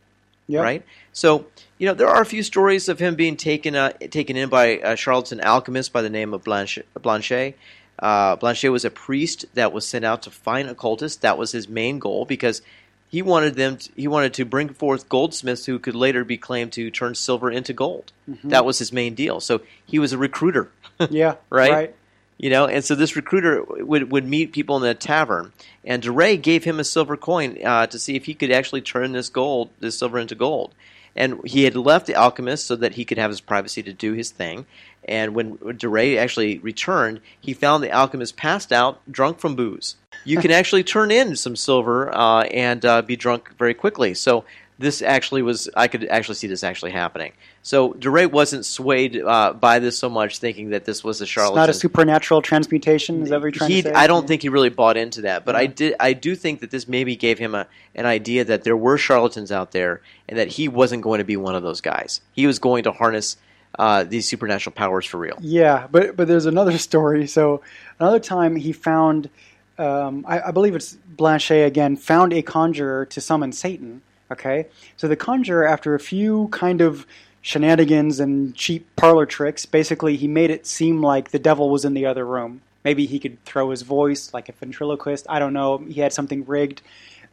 Yep. 0.49 0.63
Right. 0.63 0.83
So 1.13 1.47
you 1.79 1.87
know 1.87 1.95
there 1.95 2.09
are 2.09 2.23
a 2.23 2.27
few 2.27 2.43
stories 2.43 2.89
of 2.89 2.99
him 2.99 3.15
being 3.15 3.37
taken 3.37 3.77
uh, 3.77 3.91
taken 3.91 4.37
in 4.37 4.49
by 4.49 4.81
a 4.83 4.97
charlatan 4.97 5.41
alchemist 5.41 5.93
by 5.93 6.03
the 6.03 6.11
name 6.11 6.35
of 6.35 6.45
Blanchet. 6.45 6.87
Blanchet. 7.01 7.57
Uh, 7.99 8.37
Blanchet 8.37 8.71
was 8.71 8.85
a 8.85 8.91
priest 8.91 9.47
that 9.55 9.73
was 9.73 9.87
sent 9.87 10.05
out 10.05 10.23
to 10.23 10.31
find 10.31 10.69
occultists. 10.69 11.19
That 11.19 11.39
was 11.39 11.53
his 11.53 11.67
main 11.67 11.99
goal 11.99 12.27
because 12.27 12.61
he 13.09 13.23
wanted 13.23 13.55
them. 13.55 13.77
To, 13.77 13.91
he 13.97 14.09
wanted 14.09 14.35
to 14.35 14.45
bring 14.45 14.69
forth 14.69 15.09
goldsmiths 15.09 15.67
who 15.67 15.79
could 15.79 15.95
later 15.95 16.25
be 16.25 16.37
claimed 16.37 16.73
to 16.73 16.91
turn 16.91 17.15
silver 17.15 17.51
into 17.51 17.73
gold. 17.73 18.13
Mm-hmm. 18.29 18.49
That 18.49 18.65
was 18.65 18.79
his 18.79 18.93
main 18.93 19.15
deal. 19.15 19.41
So 19.41 19.61
he 19.85 19.99
was 19.99 20.13
a 20.13 20.19
recruiter. 20.19 20.71
yeah. 21.11 21.37
right. 21.51 21.73
Right. 21.73 21.95
You 22.39 22.51
know, 22.51 22.67
and 22.67 22.85
so 22.85 22.95
this 22.95 23.17
recruiter 23.17 23.63
would, 23.63 24.13
would 24.13 24.27
meet 24.27 24.53
people 24.53 24.77
in 24.77 24.83
the 24.83 24.95
tavern, 24.95 25.53
and 25.87 26.03
de 26.03 26.13
Rais 26.13 26.39
gave 26.39 26.65
him 26.65 26.79
a 26.79 26.85
silver 26.85 27.17
coin 27.17 27.57
uh, 27.65 27.87
to 27.87 27.99
see 27.99 28.15
if 28.15 28.27
he 28.27 28.35
could 28.35 28.51
actually 28.51 28.83
turn 28.83 29.13
this 29.13 29.31
gold, 29.31 29.71
this 29.81 29.99
silver 29.99 30.19
into 30.19 30.35
gold. 30.35 30.75
And 31.17 31.41
he 31.45 31.65
had 31.65 31.75
left 31.75 32.07
the 32.07 32.15
alchemist 32.15 32.67
so 32.67 32.77
that 32.77 32.95
he 32.95 33.05
could 33.05 33.19
have 33.19 33.31
his 33.31 33.41
privacy 33.41 33.83
to 33.83 33.93
do 33.93 34.13
his 34.13 34.31
thing. 34.31 34.67
And 35.09 35.35
when 35.35 35.57
de 35.77 35.89
Rais 35.89 36.19
actually 36.19 36.59
returned, 36.59 37.21
he 37.41 37.55
found 37.55 37.83
the 37.83 37.93
alchemist 37.93 38.37
passed 38.37 38.73
out, 38.73 39.01
drunk 39.11 39.39
from 39.39 39.55
booze. 39.55 39.97
You 40.25 40.39
can 40.39 40.51
actually 40.53 40.85
turn 40.85 41.11
in 41.11 41.37
some 41.37 41.57
silver 41.57 42.15
uh, 42.15 42.43
and 42.43 42.85
uh, 42.85 43.03
be 43.03 43.17
drunk 43.17 43.57
very 43.57 43.75
quickly. 43.75 44.15
So 44.15 44.45
this 44.79 45.01
actually 45.01 45.43
was 45.43 45.69
I 45.75 45.89
could 45.89 46.07
actually 46.09 46.35
see 46.35 46.47
this 46.47 46.63
actually 46.63 46.91
happening. 46.91 47.33
So 47.63 47.95
de 47.95 48.11
Rais 48.11 48.31
wasn't 48.31 48.67
swayed 48.67 49.21
uh, 49.21 49.55
by 49.55 49.79
this 49.79 49.99
so 49.99 50.11
much, 50.11 50.39
thinking 50.39 50.71
that 50.71 50.85
this 50.85 51.03
was 51.03 51.21
a 51.21 51.27
charlatan. 51.27 51.59
It's 51.59 51.67
not 51.67 51.69
a 51.71 51.75
supernatural 51.75 52.43
transmutation. 52.43 53.23
Is 53.23 53.31
that 53.31 53.41
what 53.41 53.55
you're 53.55 53.69
he, 53.69 53.83
to 53.83 53.89
say? 53.89 53.95
I 53.95 54.07
don't 54.07 54.25
yeah. 54.25 54.29
think 54.29 54.43
he 54.43 54.49
really 54.49 54.69
bought 54.69 54.97
into 54.97 55.23
that, 55.23 55.45
but 55.45 55.55
yeah. 55.55 55.61
I 55.61 55.67
did. 55.67 55.95
I 55.99 56.13
do 56.13 56.37
think 56.37 56.61
that 56.61 56.71
this 56.71 56.87
maybe 56.87 57.17
gave 57.17 57.39
him 57.39 57.55
a, 57.55 57.67
an 57.95 58.07
idea 58.07 58.45
that 58.45 58.65
there 58.65 58.77
were 58.77 58.99
charlatans 58.99 59.51
out 59.51 59.73
there, 59.73 60.03
and 60.29 60.39
that 60.39 60.49
he 60.49 60.69
wasn't 60.69 61.03
going 61.03 61.19
to 61.19 61.25
be 61.25 61.37
one 61.37 61.55
of 61.55 61.63
those 61.63 61.81
guys. 61.81 62.21
He 62.33 62.47
was 62.47 62.59
going 62.59 62.85
to 62.85 62.93
harness 62.93 63.37
uh, 63.79 64.05
these 64.05 64.29
supernatural 64.29 64.75
powers 64.75 65.07
for 65.07 65.17
real. 65.17 65.39
Yeah, 65.41 65.87
but 65.91 66.17
but 66.17 66.29
there's 66.29 66.47
another 66.47 66.77
story. 66.79 67.27
So 67.27 67.63
another 67.99 68.21
time 68.21 68.57
he 68.57 68.73
found. 68.73 69.31
Um, 69.79 70.25
I, 70.27 70.41
I 70.41 70.51
believe 70.53 70.75
it's 70.75 70.95
Blanchet 70.95 71.67
again, 71.67 71.97
found 71.97 72.33
a 72.33 72.41
conjurer 72.41 73.05
to 73.07 73.21
summon 73.21 73.53
Satan 73.53 74.01
Okay, 74.31 74.67
so 74.97 75.07
the 75.07 75.17
conjurer, 75.17 75.67
after 75.67 75.95
a 75.95 76.01
few 76.01 76.49
kind 76.49 76.81
of 76.81 77.07
shenanigans 77.43 78.19
and 78.19 78.55
cheap 78.57 78.85
parlor 78.97 79.25
tricks, 79.25 79.67
basically 79.67 80.17
he 80.17 80.27
made 80.27 80.51
it 80.51 80.67
seem 80.67 81.01
like 81.01 81.31
the 81.31 81.39
devil 81.39 81.71
was 81.71 81.85
in 81.85 81.95
the 81.95 82.07
other 82.07 82.27
room. 82.27 82.61
Maybe 82.85 83.07
he 83.07 83.21
could 83.21 83.43
throw 83.45 83.71
his 83.71 83.83
voice 83.83 84.35
like 84.35 84.49
a 84.49 84.53
ventriloquist. 84.53 85.27
I 85.29 85.39
don't 85.39 85.53
know. 85.53 85.79
He 85.79 86.01
had 86.01 86.13
something 86.13 86.45
rigged. 86.45 86.83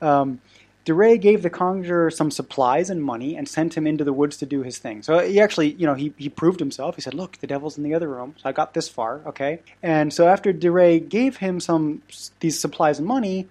Um, 0.01 0.39
de 0.86 0.94
Rais 0.94 1.17
gave 1.17 1.41
the 1.41 1.50
conjurer 1.50 2.12
some 2.12 2.29
supplies 2.29 2.89
and 2.89 3.03
money 3.03 3.36
and 3.36 3.48
sent 3.48 3.75
him 3.75 3.88
into 3.88 4.03
the 4.03 4.13
woods 4.13 4.38
to 4.38 4.46
do 4.46 4.63
his 4.63 4.77
thing. 4.77 5.01
So 5.01 5.20
he 5.20 5.39
actually, 5.39 5.74
you 5.74 5.86
know, 5.86 5.94
he, 5.94 6.13
he 6.17 6.29
proved 6.29 6.60
himself. 6.60 6.96
He 6.96 7.01
said, 7.01 7.13
look, 7.13 7.38
the 7.38 7.48
devil's 7.48 7.77
in 7.77 7.84
the 7.84 7.94
other 7.94 8.10
room. 8.10 8.36
So 8.38 8.50
I 8.50 8.51
got 8.51 8.74
this 8.74 8.89
far, 8.89 9.22
okay? 9.25 9.60
And 9.82 10.13
so 10.13 10.27
after 10.27 10.51
de 10.51 10.70
Rais 10.70 11.01
gave 11.08 11.38
him 11.38 11.60
some 11.60 12.01
these 12.39 12.60
supplies 12.60 13.00
and 13.00 13.08
money, 13.08 13.48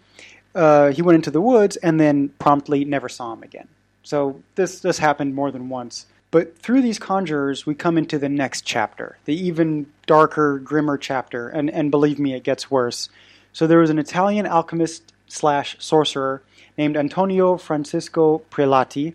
uh, 0.54 0.90
he 0.90 1.02
went 1.02 1.16
into 1.16 1.30
the 1.30 1.40
woods 1.40 1.76
and 1.76 1.98
then 1.98 2.28
promptly 2.38 2.84
never 2.84 3.08
saw 3.08 3.32
him 3.32 3.42
again. 3.42 3.68
So 4.02 4.42
this 4.54 4.80
this 4.80 4.98
happened 4.98 5.34
more 5.34 5.50
than 5.50 5.68
once. 5.68 6.06
But 6.32 6.58
through 6.58 6.80
these 6.80 6.98
conjurers, 6.98 7.66
we 7.66 7.74
come 7.74 7.98
into 7.98 8.18
the 8.18 8.28
next 8.28 8.62
chapter, 8.62 9.18
the 9.26 9.34
even 9.34 9.86
darker, 10.06 10.58
grimmer 10.58 10.96
chapter, 10.96 11.50
and, 11.50 11.68
and 11.68 11.90
believe 11.90 12.18
me, 12.18 12.34
it 12.34 12.42
gets 12.42 12.70
worse. 12.70 13.10
So 13.52 13.66
there 13.66 13.78
was 13.78 13.90
an 13.90 13.98
Italian 13.98 14.46
alchemist 14.46 15.12
slash 15.28 15.76
sorcerer 15.78 16.42
named 16.78 16.96
Antonio 16.96 17.58
Francisco 17.58 18.40
Prelati, 18.50 19.12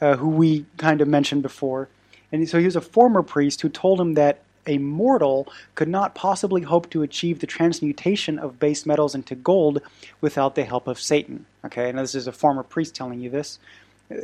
uh, 0.00 0.16
who 0.16 0.28
we 0.28 0.66
kind 0.78 1.00
of 1.00 1.06
mentioned 1.06 1.42
before. 1.42 1.88
And 2.32 2.48
so 2.48 2.58
he 2.58 2.64
was 2.64 2.76
a 2.76 2.80
former 2.80 3.22
priest 3.22 3.60
who 3.60 3.68
told 3.68 4.00
him 4.00 4.14
that 4.14 4.40
a 4.68 4.78
mortal 4.78 5.50
could 5.74 5.88
not 5.88 6.14
possibly 6.14 6.62
hope 6.62 6.88
to 6.90 7.02
achieve 7.02 7.40
the 7.40 7.46
transmutation 7.46 8.38
of 8.38 8.60
base 8.60 8.86
metals 8.86 9.14
into 9.14 9.34
gold 9.34 9.80
without 10.20 10.54
the 10.54 10.64
help 10.64 10.86
of 10.86 11.00
Satan. 11.00 11.46
Okay, 11.64 11.88
and 11.88 11.98
this 11.98 12.14
is 12.14 12.26
a 12.26 12.32
former 12.32 12.62
priest 12.62 12.94
telling 12.94 13.20
you 13.20 13.30
this. 13.30 13.58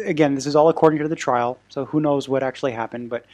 Again, 0.04 0.34
this 0.34 0.46
is 0.46 0.54
all 0.54 0.68
according 0.68 1.00
to 1.00 1.08
the 1.08 1.16
trial, 1.16 1.58
so 1.68 1.86
who 1.86 2.00
knows 2.00 2.28
what 2.28 2.42
actually 2.42 2.72
happened, 2.72 3.10
but 3.10 3.26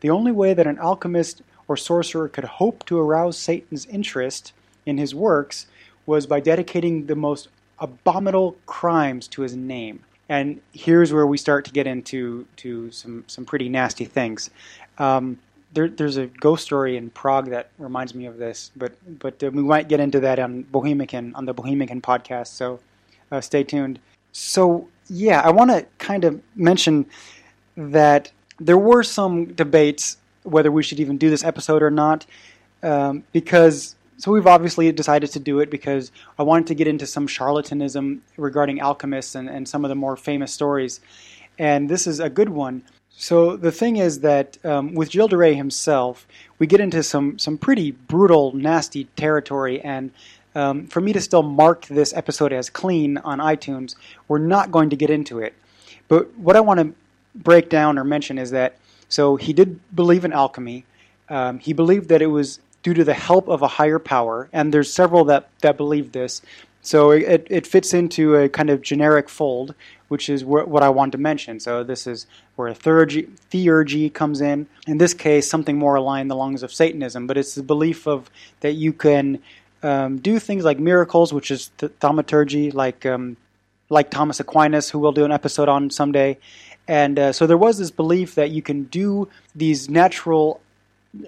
the 0.00 0.10
only 0.10 0.32
way 0.32 0.52
that 0.52 0.66
an 0.66 0.78
alchemist 0.78 1.42
or 1.68 1.76
sorcerer 1.76 2.28
could 2.28 2.44
hope 2.44 2.84
to 2.86 2.98
arouse 2.98 3.38
Satan's 3.38 3.86
interest 3.86 4.52
in 4.84 4.98
his 4.98 5.14
works 5.14 5.66
was 6.04 6.26
by 6.26 6.38
dedicating 6.38 7.06
the 7.06 7.16
most 7.16 7.48
abominable 7.78 8.56
crimes 8.66 9.26
to 9.28 9.42
his 9.42 9.56
name. 9.56 10.00
And 10.28 10.60
here's 10.72 11.12
where 11.12 11.26
we 11.26 11.38
start 11.38 11.64
to 11.66 11.72
get 11.72 11.86
into 11.86 12.46
to 12.56 12.90
some, 12.90 13.24
some 13.26 13.44
pretty 13.44 13.68
nasty 13.68 14.04
things. 14.04 14.50
Um, 14.98 15.38
there, 15.72 15.88
there's 15.88 16.16
a 16.16 16.26
ghost 16.26 16.64
story 16.64 16.96
in 16.96 17.10
Prague 17.10 17.50
that 17.50 17.70
reminds 17.78 18.14
me 18.14 18.26
of 18.26 18.38
this, 18.38 18.70
but 18.76 18.92
but 19.18 19.42
uh, 19.42 19.50
we 19.50 19.62
might 19.62 19.88
get 19.88 20.00
into 20.00 20.20
that 20.20 20.38
on 20.38 20.64
Bohemicon 20.64 21.32
on 21.34 21.44
the 21.44 21.54
Bohemicon 21.54 22.00
podcast. 22.00 22.48
So 22.48 22.80
uh, 23.30 23.40
stay 23.40 23.64
tuned. 23.64 23.98
So 24.32 24.88
yeah, 25.08 25.40
I 25.40 25.50
want 25.50 25.70
to 25.70 25.86
kind 25.98 26.24
of 26.24 26.40
mention 26.54 27.06
that 27.76 28.32
there 28.58 28.78
were 28.78 29.02
some 29.02 29.46
debates 29.52 30.16
whether 30.42 30.70
we 30.70 30.82
should 30.82 31.00
even 31.00 31.18
do 31.18 31.28
this 31.28 31.44
episode 31.44 31.82
or 31.82 31.90
not, 31.90 32.24
um, 32.82 33.24
because 33.32 33.96
so 34.18 34.32
we've 34.32 34.46
obviously 34.46 34.90
decided 34.92 35.30
to 35.32 35.40
do 35.40 35.60
it 35.60 35.70
because 35.70 36.10
I 36.38 36.42
wanted 36.42 36.68
to 36.68 36.74
get 36.74 36.86
into 36.86 37.06
some 37.06 37.26
charlatanism 37.26 38.20
regarding 38.36 38.80
alchemists 38.80 39.34
and, 39.34 39.48
and 39.48 39.68
some 39.68 39.84
of 39.84 39.88
the 39.90 39.94
more 39.94 40.16
famous 40.16 40.52
stories, 40.52 41.00
and 41.58 41.90
this 41.90 42.06
is 42.06 42.20
a 42.20 42.30
good 42.30 42.48
one. 42.48 42.82
So 43.18 43.56
the 43.56 43.72
thing 43.72 43.96
is 43.96 44.20
that 44.20 44.58
um, 44.62 44.94
with 44.94 45.10
Gilles 45.10 45.28
de 45.28 45.38
Rais 45.38 45.56
himself, 45.56 46.28
we 46.58 46.66
get 46.66 46.80
into 46.80 47.02
some 47.02 47.38
some 47.38 47.56
pretty 47.56 47.90
brutal, 47.90 48.54
nasty 48.54 49.04
territory, 49.16 49.80
and 49.80 50.10
um, 50.54 50.86
for 50.86 51.00
me 51.00 51.14
to 51.14 51.20
still 51.22 51.42
mark 51.42 51.86
this 51.86 52.12
episode 52.12 52.52
as 52.52 52.68
clean 52.68 53.16
on 53.18 53.38
iTunes, 53.38 53.94
we're 54.28 54.38
not 54.38 54.70
going 54.70 54.90
to 54.90 54.96
get 54.96 55.08
into 55.08 55.38
it. 55.38 55.54
But 56.08 56.36
what 56.36 56.56
I 56.56 56.60
want 56.60 56.80
to 56.80 56.94
break 57.34 57.70
down 57.70 57.98
or 57.98 58.04
mention 58.04 58.38
is 58.38 58.50
that 58.50 58.76
so 59.08 59.36
he 59.36 59.54
did 59.54 59.80
believe 59.94 60.24
in 60.26 60.32
alchemy. 60.32 60.84
Um, 61.30 61.58
he 61.58 61.72
believed 61.72 62.10
that 62.10 62.20
it 62.20 62.26
was 62.26 62.60
due 62.82 62.94
to 62.94 63.02
the 63.02 63.14
help 63.14 63.48
of 63.48 63.62
a 63.62 63.68
higher 63.68 63.98
power, 63.98 64.50
and 64.52 64.74
there's 64.74 64.92
several 64.92 65.24
that 65.24 65.48
that 65.62 65.78
believe 65.78 66.12
this. 66.12 66.42
So 66.82 67.10
it, 67.10 67.48
it 67.50 67.66
fits 67.66 67.92
into 67.94 68.36
a 68.36 68.48
kind 68.48 68.70
of 68.70 68.80
generic 68.80 69.28
fold, 69.28 69.74
which 70.08 70.28
is 70.28 70.42
wh- 70.42 70.68
what 70.68 70.82
I 70.82 70.88
want 70.88 71.12
to 71.12 71.18
mention. 71.18 71.60
So 71.60 71.82
this 71.82 72.06
is 72.06 72.26
where 72.56 72.72
theurgy, 72.72 73.28
theurgy 73.50 74.12
comes 74.12 74.40
in. 74.40 74.66
In 74.86 74.98
this 74.98 75.14
case, 75.14 75.48
something 75.48 75.78
more 75.78 75.96
aligned 75.96 76.30
the 76.30 76.36
lungs 76.36 76.62
of 76.62 76.72
Satanism, 76.72 77.26
but 77.26 77.36
it's 77.36 77.54
the 77.54 77.62
belief 77.62 78.06
of 78.06 78.30
that 78.60 78.72
you 78.72 78.92
can 78.92 79.42
um, 79.82 80.18
do 80.18 80.38
things 80.38 80.64
like 80.64 80.78
miracles, 80.78 81.32
which 81.32 81.50
is 81.50 81.70
th- 81.78 81.92
thaumaturgy, 82.00 82.70
like 82.70 83.04
um, 83.06 83.36
like 83.88 84.10
Thomas 84.10 84.40
Aquinas, 84.40 84.90
who 84.90 84.98
we'll 84.98 85.12
do 85.12 85.24
an 85.24 85.32
episode 85.32 85.68
on 85.68 85.90
someday. 85.90 86.38
And 86.88 87.18
uh, 87.18 87.32
so 87.32 87.46
there 87.46 87.58
was 87.58 87.78
this 87.78 87.90
belief 87.90 88.36
that 88.36 88.50
you 88.50 88.62
can 88.62 88.84
do 88.84 89.28
these 89.54 89.88
natural 89.90 90.60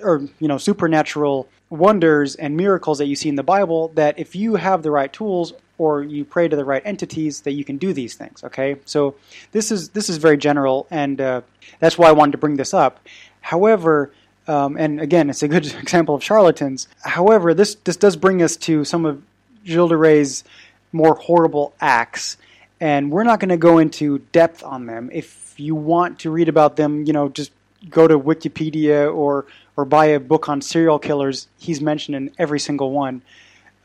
or 0.02 0.22
you 0.38 0.48
know 0.48 0.58
supernatural 0.58 1.48
wonders 1.70 2.34
and 2.34 2.56
miracles 2.56 2.98
that 2.98 3.06
you 3.06 3.16
see 3.16 3.28
in 3.28 3.34
the 3.34 3.42
Bible 3.42 3.88
that 3.94 4.18
if 4.18 4.34
you 4.34 4.56
have 4.56 4.82
the 4.82 4.90
right 4.90 5.12
tools 5.12 5.52
or 5.78 6.02
you 6.02 6.24
pray 6.24 6.48
to 6.48 6.56
the 6.56 6.64
right 6.64 6.82
entities 6.84 7.42
that 7.42 7.52
you 7.52 7.64
can 7.64 7.78
do 7.78 7.92
these 7.92 8.14
things 8.14 8.44
okay? 8.44 8.76
So 8.84 9.14
this 9.52 9.70
is 9.70 9.90
this 9.90 10.08
is 10.08 10.18
very 10.18 10.36
general 10.36 10.86
and 10.90 11.20
uh, 11.20 11.40
that's 11.78 11.96
why 11.96 12.08
I 12.08 12.12
wanted 12.12 12.32
to 12.32 12.38
bring 12.38 12.56
this 12.56 12.74
up. 12.74 13.00
However 13.40 14.12
um, 14.46 14.76
and 14.76 15.00
again 15.00 15.30
it's 15.30 15.42
a 15.42 15.48
good 15.48 15.66
example 15.80 16.14
of 16.14 16.22
charlatans. 16.22 16.88
However 17.02 17.54
this 17.54 17.76
this 17.76 17.96
does 17.96 18.16
bring 18.16 18.42
us 18.42 18.56
to 18.56 18.84
some 18.84 19.04
of 19.04 19.22
Gilles 19.64 19.88
de 19.88 19.96
Rais's 19.96 20.44
more 20.92 21.14
horrible 21.14 21.74
acts 21.80 22.36
and 22.80 23.10
we're 23.10 23.24
not 23.24 23.40
going 23.40 23.48
to 23.48 23.56
go 23.56 23.78
into 23.78 24.18
depth 24.32 24.62
on 24.62 24.86
them. 24.86 25.10
If 25.12 25.54
you 25.58 25.74
want 25.74 26.20
to 26.20 26.30
read 26.30 26.48
about 26.48 26.76
them 26.76 27.04
you 27.06 27.12
know 27.12 27.28
just 27.28 27.52
go 27.88 28.08
to 28.08 28.18
Wikipedia 28.18 29.14
or 29.14 29.46
or 29.76 29.84
buy 29.84 30.06
a 30.06 30.20
book 30.20 30.48
on 30.48 30.60
serial 30.60 30.98
killers, 30.98 31.46
he's 31.56 31.80
mentioned 31.80 32.16
in 32.16 32.32
every 32.36 32.58
single 32.58 32.90
one. 32.90 33.22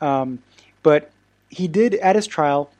Um, 0.00 0.40
but 0.82 1.10
he 1.54 1.68
did, 1.68 1.94
at 1.94 2.16
his 2.16 2.26
trial, 2.26 2.70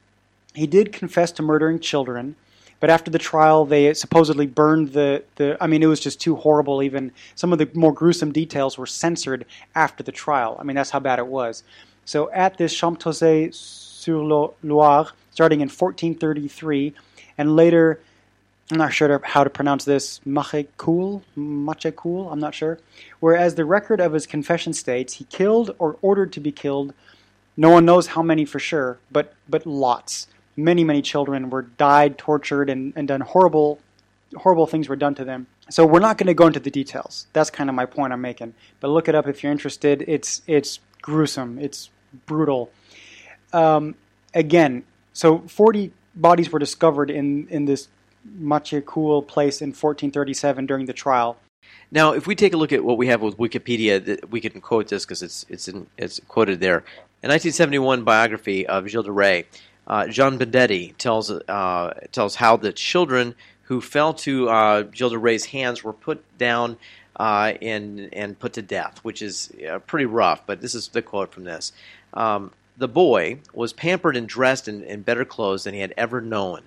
he 0.55 0.67
did 0.67 0.93
confess 0.93 1.33
to 1.33 1.43
murdering 1.43 1.81
children. 1.81 2.37
But 2.81 2.91
after 2.91 3.11
the 3.11 3.19
trial, 3.19 3.65
they 3.65 3.95
supposedly 3.95 4.47
burned 4.47 4.93
the, 4.93 5.25
the. 5.37 5.57
I 5.61 5.67
mean, 5.67 5.83
it 5.83 5.87
was 5.87 6.01
just 6.01 6.21
too 6.21 6.37
horrible. 6.37 6.83
Even 6.83 7.13
some 7.35 7.53
of 7.53 7.59
the 7.59 7.71
more 7.73 7.95
gruesome 7.95 8.33
details 8.33 8.77
were 8.77 8.87
censored 8.87 9.47
after 9.75 10.03
the 10.03 10.13
trial. 10.13 10.57
I 10.61 10.65
mean, 10.65 10.77
that's 10.77 10.91
how 10.91 11.01
bad 11.01 11.19
it 11.19 11.27
was. 11.27 11.63
So 12.05 12.31
at 12.33 12.59
this 12.59 12.79
Champtocé 12.79 13.55
sur 13.55 14.53
Loire, 14.63 15.13
starting 15.31 15.61
in 15.61 15.69
1433, 15.69 16.93
and 17.39 17.57
later 17.57 18.01
I'm 18.71 18.79
not 18.79 18.95
sure 18.95 19.21
how 19.23 19.45
to 19.45 19.51
pronounce 19.51 19.85
this, 19.85 20.21
Machecoul, 20.27 21.23
Machecoul, 21.37 22.33
I'm 22.33 22.41
not 22.41 22.55
sure. 22.55 22.79
Whereas 23.21 23.55
the 23.55 23.65
record 23.65 24.01
of 24.01 24.15
his 24.15 24.27
confession 24.27 24.73
states 24.73 25.15
he 25.15 25.25
killed 25.25 25.75
or 25.79 25.99
ordered 26.01 26.33
to 26.33 26.41
be 26.41 26.51
killed, 26.51 26.95
no 27.57 27.71
one 27.71 27.85
knows 27.85 28.09
how 28.09 28.23
many 28.23 28.45
for 28.45 28.59
sure, 28.59 28.99
but 29.11 29.35
but 29.49 29.67
lots. 29.67 30.27
Many, 30.57 30.85
many 30.85 31.03
children 31.03 31.51
were 31.51 31.63
died, 31.63 32.17
tortured, 32.17 32.71
and, 32.71 32.93
and 32.95 33.09
done 33.09 33.23
horrible, 33.23 33.81
horrible 34.37 34.69
things 34.69 34.89
were 34.89 34.95
done 34.95 35.15
to 35.17 35.25
them. 35.25 35.49
So 35.69 35.85
we're 35.85 35.99
not 35.99 36.17
going 36.17 36.29
to 36.29 36.35
go 36.35 36.47
into 36.47 36.61
the 36.61 36.71
details. 36.71 37.27
That's 37.33 37.51
kind 37.51 37.69
of 37.69 37.75
my 37.75 37.87
point 37.87 38.13
I'm 38.13 38.21
making. 38.21 38.55
But 38.79 38.89
look 38.89 39.09
it 39.09 39.17
up 39.17 39.27
if 39.27 39.43
you're 39.43 39.51
interested. 39.53 40.05
It's 40.07 40.43
it's 40.47 40.81
gruesome. 41.03 41.59
It's 41.59 41.91
brutal. 42.27 42.71
Um, 43.53 43.95
again, 44.33 44.85
so 45.13 45.41
40 45.41 45.93
bodies 46.15 46.51
were 46.51 46.59
discovered 46.59 47.11
in 47.11 47.49
in 47.49 47.65
this 47.65 47.89
Machecoul 48.41 49.27
place 49.27 49.61
in 49.61 49.69
1437 49.69 50.67
during 50.67 50.87
the 50.87 50.93
trial. 50.93 51.37
Now, 51.91 52.13
if 52.13 52.27
we 52.27 52.35
take 52.35 52.53
a 52.53 52.57
look 52.57 52.73
at 52.73 52.85
what 52.85 52.99
we 52.99 53.07
have 53.07 53.23
with 53.23 53.39
Wikipedia, 53.39 54.29
we 54.31 54.41
can 54.41 54.61
quote 54.61 54.89
this 54.89 55.05
because 55.05 55.23
it's 55.23 55.47
it's 55.49 55.69
in, 55.69 55.87
it's 55.97 56.21
quoted 56.29 56.61
there. 56.61 56.79
A 57.23 57.29
1971 57.29 58.05
biography 58.05 58.67
of 58.67 58.89
Gilles 58.89 59.05
de 59.05 59.13
Rais, 59.13 59.45
uh, 59.87 60.07
Jean 60.09 60.37
Benedetti 60.37 60.95
tells 60.99 61.31
uh, 61.31 61.95
tells 62.13 62.37
how 62.37 62.57
the 62.57 62.73
children 62.73 63.35
who 63.63 63.81
fell 63.81 64.13
to 64.15 64.49
uh, 64.49 64.85
Gilles 64.93 65.11
de 65.11 65.19
Rais's 65.19 65.47
hands 65.47 65.83
were 65.83 65.93
put 65.93 66.23
down 66.37 66.77
uh, 67.17 67.55
and 67.63 68.09
and 68.13 68.39
put 68.39 68.55
to 68.55 68.63
death, 68.63 68.99
which 69.03 69.23
is 69.23 69.53
uh, 69.69 69.79
pretty 69.81 70.07
rough. 70.07 70.47
But 70.47 70.61
this 70.61 70.75
is 70.75 70.89
the 70.89 71.03
quote 71.03 71.33
from 71.33 71.45
this. 71.45 71.73
Um, 72.13 72.53
the 72.77 72.89
boy 72.89 73.39
was 73.53 73.73
pampered 73.73 74.17
and 74.17 74.29
dressed 74.29 74.67
in, 74.67 74.83
in 74.83 75.03
better 75.03 75.25
clothes 75.25 75.65
than 75.65 75.75
he 75.75 75.81
had 75.81 75.95
ever 75.97 76.21
known. 76.21 76.63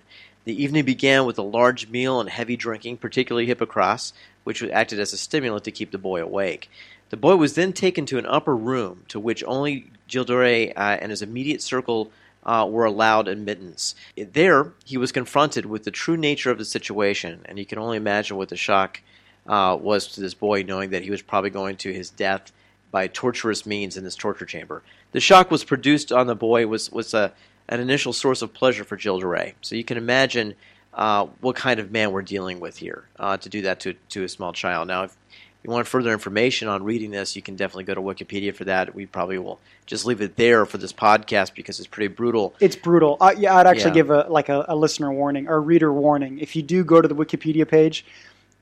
The 0.45 0.63
evening 0.63 0.85
began 0.85 1.25
with 1.25 1.37
a 1.37 1.43
large 1.43 1.89
meal 1.89 2.21
and 2.21 2.29
heavy 2.29 2.55
drinking, 2.55 2.97
particularly 2.97 3.47
hippocras, 3.47 4.13
which 4.47 4.63
acted 4.63 4.97
as 4.97 5.11
a 5.11 5.17
stimulant 5.17 5.65
to 5.65 5.71
keep 5.71 5.91
the 5.91 5.97
boy 5.97 6.21
awake. 6.21 6.69
The 7.09 7.17
boy 7.17 7.35
was 7.35 7.55
then 7.55 7.73
taken 7.73 8.05
to 8.05 8.17
an 8.17 8.25
upper 8.25 8.55
room 8.55 9.03
to 9.09 9.19
which 9.19 9.43
only 9.45 9.91
Gilles 10.09 10.23
de 10.23 10.71
uh, 10.71 10.97
and 11.01 11.11
his 11.11 11.21
immediate 11.21 11.61
circle 11.61 12.11
uh, 12.45 12.65
were 12.65 12.85
allowed 12.85 13.27
admittance. 13.27 13.93
There, 14.15 14.71
he 14.85 14.95
was 14.95 15.11
confronted 15.11 15.65
with 15.65 15.83
the 15.83 15.91
true 15.91 16.15
nature 16.15 16.49
of 16.49 16.59
the 16.59 16.63
situation, 16.63 17.41
and 17.43 17.59
you 17.59 17.65
can 17.65 17.77
only 17.77 17.97
imagine 17.97 18.37
what 18.37 18.47
the 18.47 18.55
shock 18.55 19.01
uh, 19.47 19.77
was 19.77 20.07
to 20.13 20.21
this 20.21 20.33
boy 20.33 20.63
knowing 20.63 20.91
that 20.91 21.03
he 21.03 21.11
was 21.11 21.21
probably 21.21 21.49
going 21.49 21.75
to 21.75 21.91
his 21.91 22.09
death 22.09 22.53
by 22.89 23.07
torturous 23.07 23.65
means 23.65 23.97
in 23.97 24.05
this 24.05 24.15
torture 24.15 24.45
chamber. 24.45 24.81
The 25.11 25.19
shock 25.19 25.51
was 25.51 25.65
produced 25.65 26.13
on 26.13 26.27
the 26.27 26.35
boy 26.35 26.67
was 26.67 26.89
was 26.89 27.13
a 27.13 27.33
an 27.67 27.81
initial 27.81 28.13
source 28.13 28.41
of 28.41 28.53
pleasure 28.53 28.85
for 28.85 28.97
Gilles 28.97 29.19
de 29.19 29.53
So 29.59 29.75
you 29.75 29.83
can 29.83 29.97
imagine 29.97 30.55
uh, 30.97 31.27
what 31.41 31.55
kind 31.55 31.79
of 31.79 31.91
man 31.91 32.11
we're 32.11 32.23
dealing 32.23 32.59
with 32.59 32.75
here 32.75 33.05
uh, 33.19 33.37
to 33.37 33.49
do 33.49 33.61
that 33.61 33.79
to, 33.81 33.93
to 34.09 34.23
a 34.23 34.29
small 34.29 34.51
child. 34.51 34.87
Now, 34.87 35.03
if 35.03 35.15
you 35.63 35.69
want 35.69 35.87
further 35.87 36.11
information 36.11 36.67
on 36.67 36.83
reading 36.83 37.11
this, 37.11 37.35
you 37.35 37.41
can 37.43 37.55
definitely 37.55 37.83
go 37.83 37.93
to 37.93 38.01
Wikipedia 38.01 38.53
for 38.53 38.65
that. 38.65 38.95
We 38.95 39.05
probably 39.05 39.37
will 39.37 39.59
just 39.85 40.07
leave 40.07 40.21
it 40.21 40.35
there 40.37 40.65
for 40.65 40.79
this 40.79 40.91
podcast 40.91 41.53
because 41.53 41.79
it's 41.79 41.87
pretty 41.87 42.07
brutal. 42.07 42.55
It's 42.59 42.75
brutal. 42.75 43.17
Uh, 43.21 43.35
yeah, 43.37 43.55
I'd 43.55 43.67
actually 43.67 43.91
yeah. 43.91 43.93
give 43.93 44.09
a 44.09 44.25
like 44.27 44.49
a, 44.49 44.65
a, 44.67 44.75
listener 44.75 45.13
warning 45.13 45.47
or 45.47 45.61
reader 45.61 45.93
warning. 45.93 46.39
If 46.39 46.55
you 46.55 46.63
do 46.63 46.83
go 46.83 46.99
to 46.99 47.07
the 47.07 47.15
Wikipedia 47.15 47.67
page, 47.67 48.03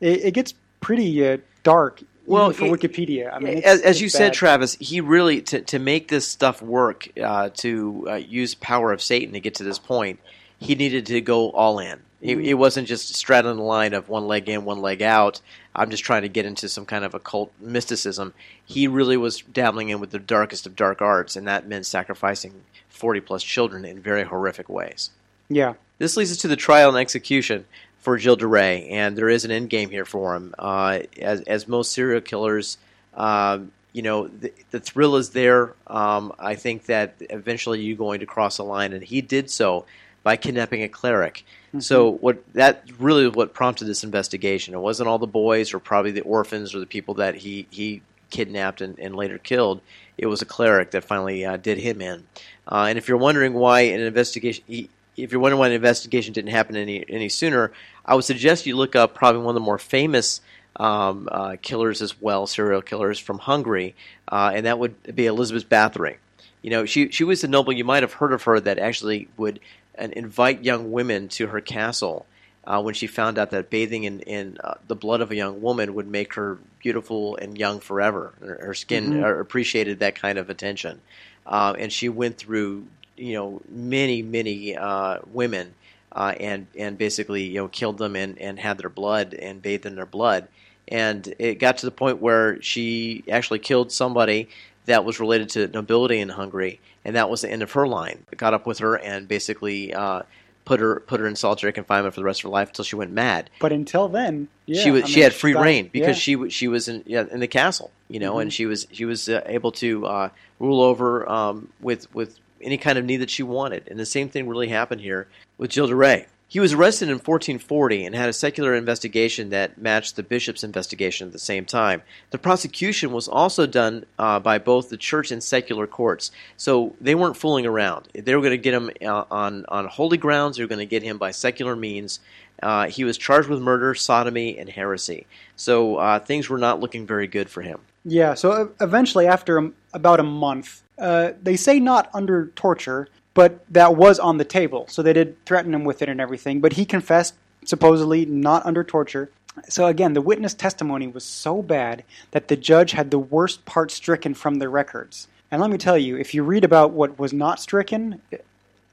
it, 0.01 0.25
it 0.25 0.31
gets 0.33 0.53
pretty 0.81 1.25
uh, 1.25 1.37
dark 1.63 2.03
well, 2.25 2.51
for 2.51 2.65
it, 2.65 2.71
Wikipedia. 2.81 3.33
I 3.33 3.39
mean, 3.39 3.59
as, 3.63 3.81
as 3.81 4.01
you 4.01 4.07
bad. 4.07 4.11
said, 4.11 4.33
Travis, 4.33 4.75
he 4.75 4.99
really 4.99 5.41
to 5.43 5.61
to 5.61 5.79
make 5.79 6.09
this 6.09 6.27
stuff 6.27 6.61
work, 6.61 7.07
uh, 7.17 7.49
to 7.55 8.07
uh, 8.09 8.15
use 8.15 8.55
power 8.55 8.91
of 8.91 9.01
Satan 9.01 9.33
to 9.33 9.39
get 9.39 9.55
to 9.55 9.63
this 9.63 9.79
point, 9.79 10.19
he 10.59 10.75
needed 10.75 11.05
to 11.05 11.21
go 11.21 11.51
all 11.51 11.79
in. 11.79 11.99
It, 12.21 12.39
it 12.39 12.53
wasn't 12.55 12.87
just 12.87 13.13
straddling 13.15 13.57
the 13.57 13.63
line 13.63 13.93
of 13.93 14.09
one 14.09 14.27
leg 14.27 14.49
in, 14.49 14.65
one 14.65 14.81
leg 14.81 15.01
out. 15.01 15.41
I'm 15.75 15.91
just 15.91 16.03
trying 16.03 16.21
to 16.21 16.29
get 16.29 16.45
into 16.45 16.69
some 16.69 16.85
kind 16.85 17.03
of 17.03 17.13
occult 17.13 17.51
mysticism. 17.59 18.33
He 18.65 18.87
really 18.87 19.17
was 19.17 19.41
dabbling 19.41 19.89
in 19.89 19.99
with 19.99 20.11
the 20.11 20.19
darkest 20.19 20.65
of 20.65 20.75
dark 20.75 21.01
arts, 21.01 21.35
and 21.35 21.47
that 21.47 21.67
meant 21.67 21.85
sacrificing 21.85 22.63
40 22.89 23.19
plus 23.21 23.43
children 23.43 23.85
in 23.85 23.99
very 23.99 24.23
horrific 24.23 24.69
ways. 24.69 25.11
Yeah. 25.49 25.73
This 25.97 26.17
leads 26.17 26.31
us 26.31 26.37
to 26.37 26.47
the 26.47 26.55
trial 26.55 26.89
and 26.89 26.97
execution 26.97 27.65
for 27.99 28.17
Gilles 28.17 28.37
de 28.37 28.47
Rais, 28.47 28.87
and 28.89 29.17
there 29.17 29.29
is 29.29 29.45
an 29.45 29.51
end 29.51 29.69
game 29.69 29.89
here 29.89 30.05
for 30.05 30.35
him. 30.35 30.53
Uh, 30.57 30.99
as, 31.19 31.41
as 31.41 31.67
most 31.67 31.91
serial 31.91 32.21
killers, 32.21 32.77
um, 33.13 33.71
you 33.93 34.01
know, 34.01 34.27
the, 34.27 34.53
the, 34.71 34.79
thrill 34.79 35.15
is 35.15 35.29
there. 35.29 35.73
Um, 35.87 36.33
I 36.37 36.55
think 36.55 36.85
that 36.85 37.15
eventually 37.21 37.81
you're 37.81 37.97
going 37.97 38.19
to 38.19 38.25
cross 38.25 38.57
a 38.57 38.63
line, 38.63 38.93
and 38.93 39.03
he 39.03 39.21
did 39.21 39.49
so 39.49 39.85
by 40.25 40.35
kidnapping 40.35 40.81
a 40.81 40.89
cleric. 40.89 41.45
Mm-hmm. 41.67 41.81
So 41.81 42.13
what 42.13 42.43
that 42.53 42.83
really 42.97 43.27
what 43.29 43.53
prompted 43.53 43.85
this 43.85 44.03
investigation. 44.03 44.73
It 44.73 44.79
wasn't 44.79 45.07
all 45.07 45.19
the 45.19 45.27
boys 45.27 45.71
or 45.73 45.79
probably 45.79 46.11
the 46.11 46.21
orphans 46.21 46.73
or 46.73 46.79
the 46.79 46.87
people 46.87 47.13
that 47.13 47.35
he 47.35 47.67
he 47.69 48.01
kidnapped 48.31 48.81
and, 48.81 48.97
and 48.97 49.15
later 49.15 49.37
killed. 49.37 49.81
It 50.17 50.25
was 50.25 50.41
a 50.41 50.45
cleric 50.45 50.91
that 50.91 51.03
finally 51.03 51.45
uh, 51.45 51.57
did 51.57 51.77
him 51.77 52.01
in. 52.01 52.23
Uh, 52.67 52.87
and 52.89 52.97
if 52.97 53.07
you're 53.07 53.17
wondering 53.17 53.53
why 53.53 53.81
an 53.81 54.01
investigation, 54.01 54.63
he, 54.67 54.89
if 55.15 55.31
you're 55.31 55.39
wondering 55.39 55.59
why 55.59 55.67
an 55.67 55.73
investigation 55.73 56.33
didn't 56.33 56.51
happen 56.51 56.75
any 56.75 57.05
any 57.07 57.29
sooner, 57.29 57.71
I 58.03 58.15
would 58.15 58.25
suggest 58.25 58.65
you 58.65 58.75
look 58.75 58.95
up 58.95 59.13
probably 59.13 59.41
one 59.41 59.55
of 59.55 59.61
the 59.61 59.65
more 59.65 59.77
famous 59.77 60.41
um, 60.77 61.29
uh, 61.31 61.55
killers 61.61 62.01
as 62.01 62.19
well, 62.19 62.47
serial 62.47 62.81
killers 62.81 63.19
from 63.19 63.37
Hungary, 63.37 63.93
uh, 64.27 64.51
and 64.55 64.65
that 64.65 64.79
would 64.79 65.15
be 65.15 65.27
Elizabeth 65.27 65.69
Bathory. 65.69 66.17
You 66.63 66.71
know, 66.71 66.85
she 66.85 67.11
she 67.11 67.23
was 67.23 67.43
a 67.43 67.47
noble. 67.47 67.73
You 67.73 67.83
might 67.83 68.01
have 68.01 68.13
heard 68.13 68.33
of 68.33 68.41
her 68.43 68.59
that 68.59 68.79
actually 68.79 69.27
would 69.37 69.59
and 69.97 70.13
invite 70.13 70.63
young 70.63 70.91
women 70.91 71.27
to 71.29 71.47
her 71.47 71.61
castle. 71.61 72.25
Uh, 72.67 72.81
when 72.81 72.95
she 72.95 73.05
found 73.05 73.37
out 73.37 73.51
that 73.51 73.69
bathing 73.69 74.05
in, 74.05 74.21
in 74.21 74.57
uh, 74.63 74.73
the 74.87 74.95
blood 74.95 75.21
of 75.21 75.29
a 75.29 75.35
young 75.35 75.61
woman 75.61 75.93
would 75.93 76.07
make 76.07 76.33
her 76.33 76.57
beautiful 76.79 77.35
and 77.35 77.59
young 77.59 77.79
forever, 77.79 78.33
her, 78.41 78.57
her 78.59 78.73
skin 78.73 79.11
Mhm. 79.11 79.23
uh, 79.23 79.35
appreciated 79.39 79.99
that 79.99 80.15
kind 80.15 80.39
of 80.39 80.49
attention, 80.49 80.99
uh, 81.45 81.75
and 81.77 81.93
she 81.93 82.09
went 82.09 82.37
through 82.37 82.87
you 83.17 83.33
know 83.33 83.61
many 83.69 84.21
many 84.23 84.75
uh, 84.75 85.19
women 85.31 85.75
uh, 86.11 86.33
and 86.39 86.65
and 86.77 86.97
basically 86.97 87.43
you 87.43 87.55
know 87.59 87.67
killed 87.67 87.99
them 87.99 88.15
and, 88.15 88.39
and 88.39 88.59
had 88.59 88.79
their 88.79 88.89
blood 88.89 89.35
and 89.35 89.61
bathed 89.61 89.85
in 89.85 89.95
their 89.95 90.07
blood, 90.07 90.47
and 90.87 91.35
it 91.37 91.59
got 91.59 91.77
to 91.77 91.85
the 91.85 91.91
point 91.91 92.19
where 92.19 92.59
she 92.63 93.23
actually 93.29 93.59
killed 93.59 93.91
somebody 93.91 94.49
that 94.85 95.05
was 95.05 95.19
related 95.19 95.49
to 95.49 95.67
nobility 95.67 96.19
in 96.19 96.29
Hungary, 96.29 96.79
and 97.03 97.15
that 97.15 97.29
was 97.29 97.41
the 97.41 97.49
end 97.51 97.61
of 97.63 97.71
her 97.73 97.87
line. 97.87 98.25
Got 98.37 98.53
up 98.53 98.65
with 98.65 98.79
her 98.79 98.95
and 98.97 99.27
basically 99.27 99.93
uh, 99.93 100.23
put 100.65 100.79
her 100.79 100.99
put 101.01 101.19
her 101.19 101.27
in 101.27 101.35
solitary 101.35 101.73
confinement 101.73 102.13
for 102.13 102.21
the 102.21 102.25
rest 102.25 102.39
of 102.41 102.43
her 102.43 102.49
life 102.49 102.69
until 102.69 102.85
she 102.85 102.95
went 102.95 103.11
mad. 103.11 103.49
But 103.59 103.71
until 103.71 104.07
then, 104.07 104.47
yeah, 104.65 104.81
she 104.83 104.91
was 104.91 105.03
I 105.03 105.07
she 105.07 105.15
mean, 105.17 105.23
had 105.23 105.33
free 105.33 105.53
reign 105.53 105.89
because 105.91 106.27
yeah. 106.27 106.39
she 106.45 106.49
she 106.49 106.67
was 106.67 106.87
in 106.87 107.03
yeah, 107.05 107.25
in 107.31 107.39
the 107.39 107.47
castle, 107.47 107.91
you 108.09 108.19
know, 108.19 108.35
Mhm. 108.35 108.41
and 108.43 108.53
she 108.53 108.65
was 108.65 108.87
she 108.91 109.05
was 109.05 109.29
uh, 109.29 109.41
able 109.45 109.71
to 109.73 110.05
uh, 110.05 110.29
rule 110.59 110.81
over 110.81 111.27
um, 111.29 111.69
with 111.81 112.13
with 112.13 112.39
any 112.61 112.77
kind 112.77 112.97
of 112.97 113.05
need 113.05 113.17
that 113.17 113.29
she 113.29 113.43
wanted. 113.43 113.87
And 113.87 113.99
the 113.99 114.05
same 114.05 114.29
thing 114.29 114.47
really 114.47 114.69
happened 114.69 115.01
here 115.01 115.27
with 115.57 115.71
Gilles 115.71 115.89
de. 115.89 116.25
He 116.47 116.59
was 116.59 116.73
arrested 116.73 117.09
in 117.09 117.15
1440 117.15 118.05
and 118.05 118.15
had 118.15 118.29
a 118.29 118.33
secular 118.33 118.75
investigation 118.75 119.49
that 119.49 119.79
matched 119.79 120.15
the 120.15 120.23
bishop's 120.23 120.63
investigation 120.63 121.27
at 121.27 121.33
the 121.33 121.39
same 121.39 121.65
time. 121.65 122.03
The 122.29 122.37
prosecution 122.37 123.11
was 123.11 123.27
also 123.27 123.65
done 123.65 124.05
uh, 124.19 124.39
by 124.39 124.59
both 124.59 124.89
the 124.89 124.97
church 124.97 125.31
and 125.31 125.43
secular 125.43 125.87
courts, 125.87 126.31
so 126.55 126.95
they 127.01 127.15
weren't 127.15 127.35
fooling 127.35 127.65
around. 127.65 128.07
They 128.13 128.35
were 128.35 128.41
going 128.41 128.51
to 128.51 128.57
get 128.57 128.73
him 128.73 128.91
uh, 129.01 129.25
on 129.31 129.65
on 129.69 129.87
holy 129.87 130.17
grounds. 130.17 130.57
They 130.57 130.63
were 130.63 130.69
going 130.69 130.79
to 130.79 130.85
get 130.85 131.03
him 131.03 131.17
by 131.17 131.31
secular 131.31 131.75
means. 131.75 132.19
Uh, 132.61 132.87
he 132.87 133.03
was 133.03 133.17
charged 133.17 133.49
with 133.49 133.59
murder, 133.59 133.93
sodomy, 133.95 134.57
and 134.57 134.69
heresy. 134.69 135.25
So 135.55 135.97
uh, 135.97 136.19
things 136.19 136.47
were 136.47 136.57
not 136.57 136.79
looking 136.79 137.05
very 137.05 137.27
good 137.27 137.49
for 137.49 137.61
him. 137.61 137.79
Yeah, 138.05 138.35
so 138.35 138.71
eventually, 138.79 139.25
after 139.25 139.71
about 139.93 140.19
a 140.19 140.23
month, 140.23 140.83
uh, 140.99 141.31
they 141.41 141.55
say 141.55 141.79
not 141.79 142.09
under 142.13 142.47
torture, 142.55 143.09
but 143.35 143.63
that 143.71 143.95
was 143.95 144.17
on 144.17 144.37
the 144.39 144.45
table. 144.45 144.87
So 144.89 145.03
they 145.03 145.13
did 145.13 145.43
threaten 145.45 145.73
him 145.75 145.83
with 145.83 146.01
it 146.01 146.09
and 146.09 146.19
everything, 146.19 146.59
but 146.61 146.73
he 146.73 146.85
confessed, 146.85 147.35
supposedly 147.65 148.25
not 148.25 148.65
under 148.65 148.83
torture. 148.83 149.29
So 149.69 149.85
again, 149.85 150.13
the 150.13 150.21
witness 150.21 150.53
testimony 150.55 151.07
was 151.07 151.23
so 151.23 151.61
bad 151.61 152.03
that 152.31 152.47
the 152.47 152.57
judge 152.57 152.91
had 152.91 153.11
the 153.11 153.19
worst 153.19 153.63
part 153.65 153.91
stricken 153.91 154.33
from 154.33 154.55
the 154.55 154.67
records. 154.67 155.27
And 155.51 155.61
let 155.61 155.69
me 155.69 155.77
tell 155.77 155.97
you, 155.97 156.17
if 156.17 156.33
you 156.33 156.43
read 156.43 156.63
about 156.63 156.91
what 156.91 157.19
was 157.19 157.31
not 157.31 157.59
stricken, 157.61 158.21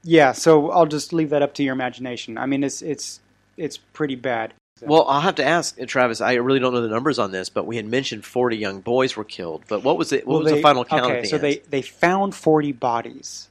yeah, 0.03 0.31
so 0.33 0.69
I'll 0.71 0.85
just 0.85 1.11
leave 1.11 1.31
that 1.31 1.41
up 1.41 1.53
to 1.55 1.63
your 1.63 1.73
imagination. 1.73 2.37
I 2.37 2.45
mean, 2.45 2.63
it's 2.63 2.81
it's 2.81 3.19
it's 3.57 3.77
pretty 3.77 4.15
bad. 4.15 4.53
Well, 4.81 5.05
I'll 5.07 5.21
have 5.21 5.35
to 5.35 5.45
ask 5.45 5.79
uh, 5.81 5.85
Travis. 5.85 6.19
I 6.21 6.33
really 6.33 6.59
don't 6.59 6.73
know 6.73 6.81
the 6.81 6.89
numbers 6.89 7.19
on 7.19 7.31
this, 7.31 7.49
but 7.49 7.65
we 7.65 7.77
had 7.77 7.85
mentioned 7.85 8.25
40 8.25 8.57
young 8.57 8.81
boys 8.81 9.15
were 9.15 9.23
killed. 9.23 9.63
But 9.67 9.83
what 9.83 9.97
was 9.97 10.11
it? 10.11 10.27
What 10.27 10.33
Well, 10.33 10.43
was 10.43 10.51
they- 10.51 10.57
the 10.57 10.61
final 10.61 10.83
count? 10.85 11.05
Okay, 11.11 11.23
so 11.23 11.35
end? 11.37 11.43
they 11.43 11.55
they 11.69 11.81
found 11.81 12.35
forty 12.35 12.71
bodies, 12.71 13.49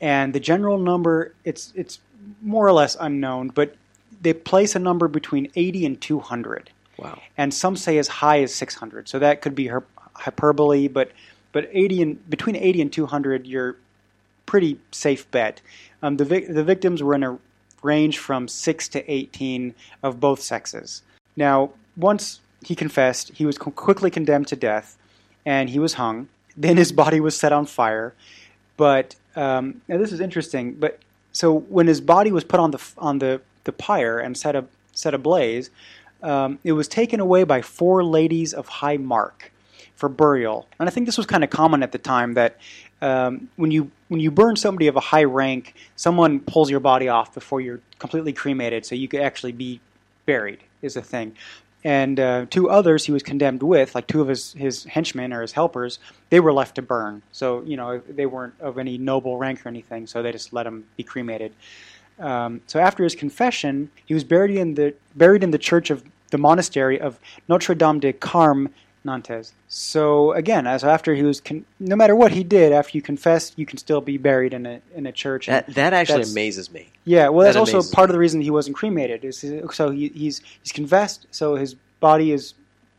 and 0.00 0.34
the 0.34 0.40
general 0.40 0.78
number 0.78 1.34
it's 1.44 1.72
it's 1.74 2.00
more 2.42 2.66
or 2.66 2.72
less 2.72 2.96
unknown, 2.98 3.48
but 3.48 3.74
they 4.20 4.32
place 4.32 4.74
a 4.74 4.78
number 4.78 5.08
between 5.08 5.50
eighty 5.56 5.86
and 5.86 6.00
two 6.00 6.20
hundred, 6.20 6.70
wow. 6.96 7.20
and 7.36 7.52
some 7.52 7.76
say 7.76 7.98
as 7.98 8.08
high 8.08 8.40
as 8.42 8.54
six 8.54 8.74
hundred. 8.74 9.08
So 9.08 9.18
that 9.18 9.42
could 9.42 9.54
be 9.54 9.68
her- 9.68 9.84
hyperbole, 10.14 10.88
but 10.88 11.12
but 11.52 11.68
eighty 11.72 12.02
and 12.02 12.28
between 12.28 12.56
eighty 12.56 12.80
and 12.80 12.92
two 12.92 13.06
hundred, 13.06 13.46
you're 13.46 13.76
pretty 14.46 14.78
safe 14.92 15.30
bet. 15.30 15.60
Um, 16.02 16.16
the 16.16 16.24
vic- 16.24 16.48
the 16.48 16.64
victims 16.64 17.02
were 17.02 17.14
in 17.14 17.22
a 17.22 17.38
range 17.82 18.18
from 18.18 18.48
six 18.48 18.88
to 18.88 19.10
eighteen 19.10 19.74
of 20.02 20.20
both 20.20 20.40
sexes. 20.40 21.02
Now, 21.36 21.70
once 21.96 22.40
he 22.64 22.74
confessed, 22.74 23.30
he 23.34 23.46
was 23.46 23.58
co- 23.58 23.70
quickly 23.70 24.10
condemned 24.10 24.48
to 24.48 24.56
death, 24.56 24.96
and 25.44 25.70
he 25.70 25.78
was 25.78 25.94
hung. 25.94 26.28
Then 26.56 26.76
his 26.76 26.90
body 26.92 27.20
was 27.20 27.36
set 27.36 27.52
on 27.52 27.66
fire. 27.66 28.14
But 28.76 29.14
um, 29.36 29.82
now 29.88 29.98
this 29.98 30.12
is 30.12 30.20
interesting. 30.20 30.74
But 30.74 30.98
so 31.32 31.54
when 31.54 31.86
his 31.86 32.00
body 32.00 32.32
was 32.32 32.44
put 32.44 32.60
on 32.60 32.70
the 32.70 32.82
on 32.98 33.18
the 33.18 33.40
the 33.64 33.72
pyre 33.72 34.18
and 34.18 34.36
set 34.36 34.56
a 34.56 34.64
set 34.92 35.14
ablaze, 35.14 35.70
um, 36.22 36.58
it 36.64 36.72
was 36.72 36.88
taken 36.88 37.20
away 37.20 37.44
by 37.44 37.62
four 37.62 38.02
ladies 38.02 38.54
of 38.54 38.66
high 38.66 38.96
mark 38.96 39.52
for 39.94 40.08
burial. 40.08 40.66
And 40.78 40.88
I 40.88 40.92
think 40.92 41.06
this 41.06 41.16
was 41.16 41.26
kind 41.26 41.44
of 41.44 41.50
common 41.50 41.82
at 41.82 41.92
the 41.92 41.98
time 41.98 42.34
that 42.34 42.58
um, 43.02 43.48
when 43.56 43.70
you 43.70 43.90
when 44.08 44.20
you 44.20 44.30
burn 44.30 44.56
somebody 44.56 44.86
of 44.86 44.96
a 44.96 45.00
high 45.00 45.24
rank, 45.24 45.74
someone 45.96 46.40
pulls 46.40 46.70
your 46.70 46.80
body 46.80 47.08
off 47.08 47.34
before 47.34 47.60
you're 47.60 47.80
completely 47.98 48.32
cremated, 48.32 48.86
so 48.86 48.94
you 48.94 49.08
could 49.08 49.20
actually 49.20 49.52
be 49.52 49.80
buried. 50.24 50.60
Is 50.82 50.96
a 50.96 51.02
thing. 51.02 51.34
And 51.84 52.18
uh, 52.18 52.46
two 52.50 52.68
others 52.68 53.04
he 53.04 53.12
was 53.12 53.22
condemned 53.22 53.62
with, 53.62 53.94
like 53.94 54.08
two 54.08 54.20
of 54.20 54.28
his, 54.28 54.52
his 54.54 54.84
henchmen 54.84 55.32
or 55.32 55.42
his 55.42 55.52
helpers, 55.52 55.98
they 56.30 56.40
were 56.40 56.52
left 56.52 56.74
to 56.76 56.82
burn. 56.82 57.22
So 57.32 57.62
you 57.62 57.76
know 57.76 57.98
they 57.98 58.26
weren't 58.26 58.54
of 58.60 58.78
any 58.78 58.98
noble 58.98 59.36
rank 59.36 59.64
or 59.64 59.68
anything, 59.68 60.06
so 60.06 60.22
they 60.22 60.32
just 60.32 60.52
let 60.52 60.66
him 60.66 60.84
be 60.96 61.04
cremated. 61.04 61.52
Um, 62.18 62.62
so 62.66 62.80
after 62.80 63.04
his 63.04 63.14
confession, 63.14 63.90
he 64.04 64.14
was 64.14 64.24
buried 64.24 64.56
in 64.56 64.74
the 64.74 64.94
buried 65.14 65.42
in 65.44 65.50
the 65.50 65.58
church 65.58 65.90
of 65.90 66.02
the 66.30 66.38
monastery 66.38 67.00
of 67.00 67.20
Notre 67.48 67.74
Dame 67.74 68.00
de 68.00 68.12
Carme, 68.12 68.68
Nantes. 69.06 69.52
So 69.68 70.32
again, 70.32 70.66
as 70.66 70.84
after 70.84 71.14
he 71.14 71.22
was, 71.22 71.40
con- 71.40 71.64
no 71.80 71.96
matter 71.96 72.14
what 72.14 72.32
he 72.32 72.44
did, 72.44 72.72
after 72.72 72.98
you 72.98 73.02
confess, 73.02 73.52
you 73.56 73.64
can 73.64 73.78
still 73.78 74.00
be 74.02 74.18
buried 74.18 74.52
in 74.52 74.66
a 74.66 74.80
in 74.94 75.06
a 75.06 75.12
church. 75.12 75.46
That 75.46 75.66
that 75.74 75.92
actually 75.94 76.16
that's- 76.16 76.32
amazes 76.32 76.70
me. 76.70 76.90
yeah, 77.04 77.28
well, 77.28 77.44
that's 77.44 77.54
that 77.54 77.74
also 77.74 77.94
part 77.94 78.08
me. 78.08 78.12
of 78.12 78.14
the 78.14 78.18
reason 78.18 78.40
he 78.42 78.50
wasn't 78.50 78.76
cremated. 78.76 79.24
Is 79.24 79.42
so 79.72 79.90
he, 79.90 80.08
he's 80.08 80.42
he's 80.62 80.72
confessed, 80.72 81.26
so 81.30 81.54
his 81.54 81.74
body 82.00 82.32
is 82.32 82.52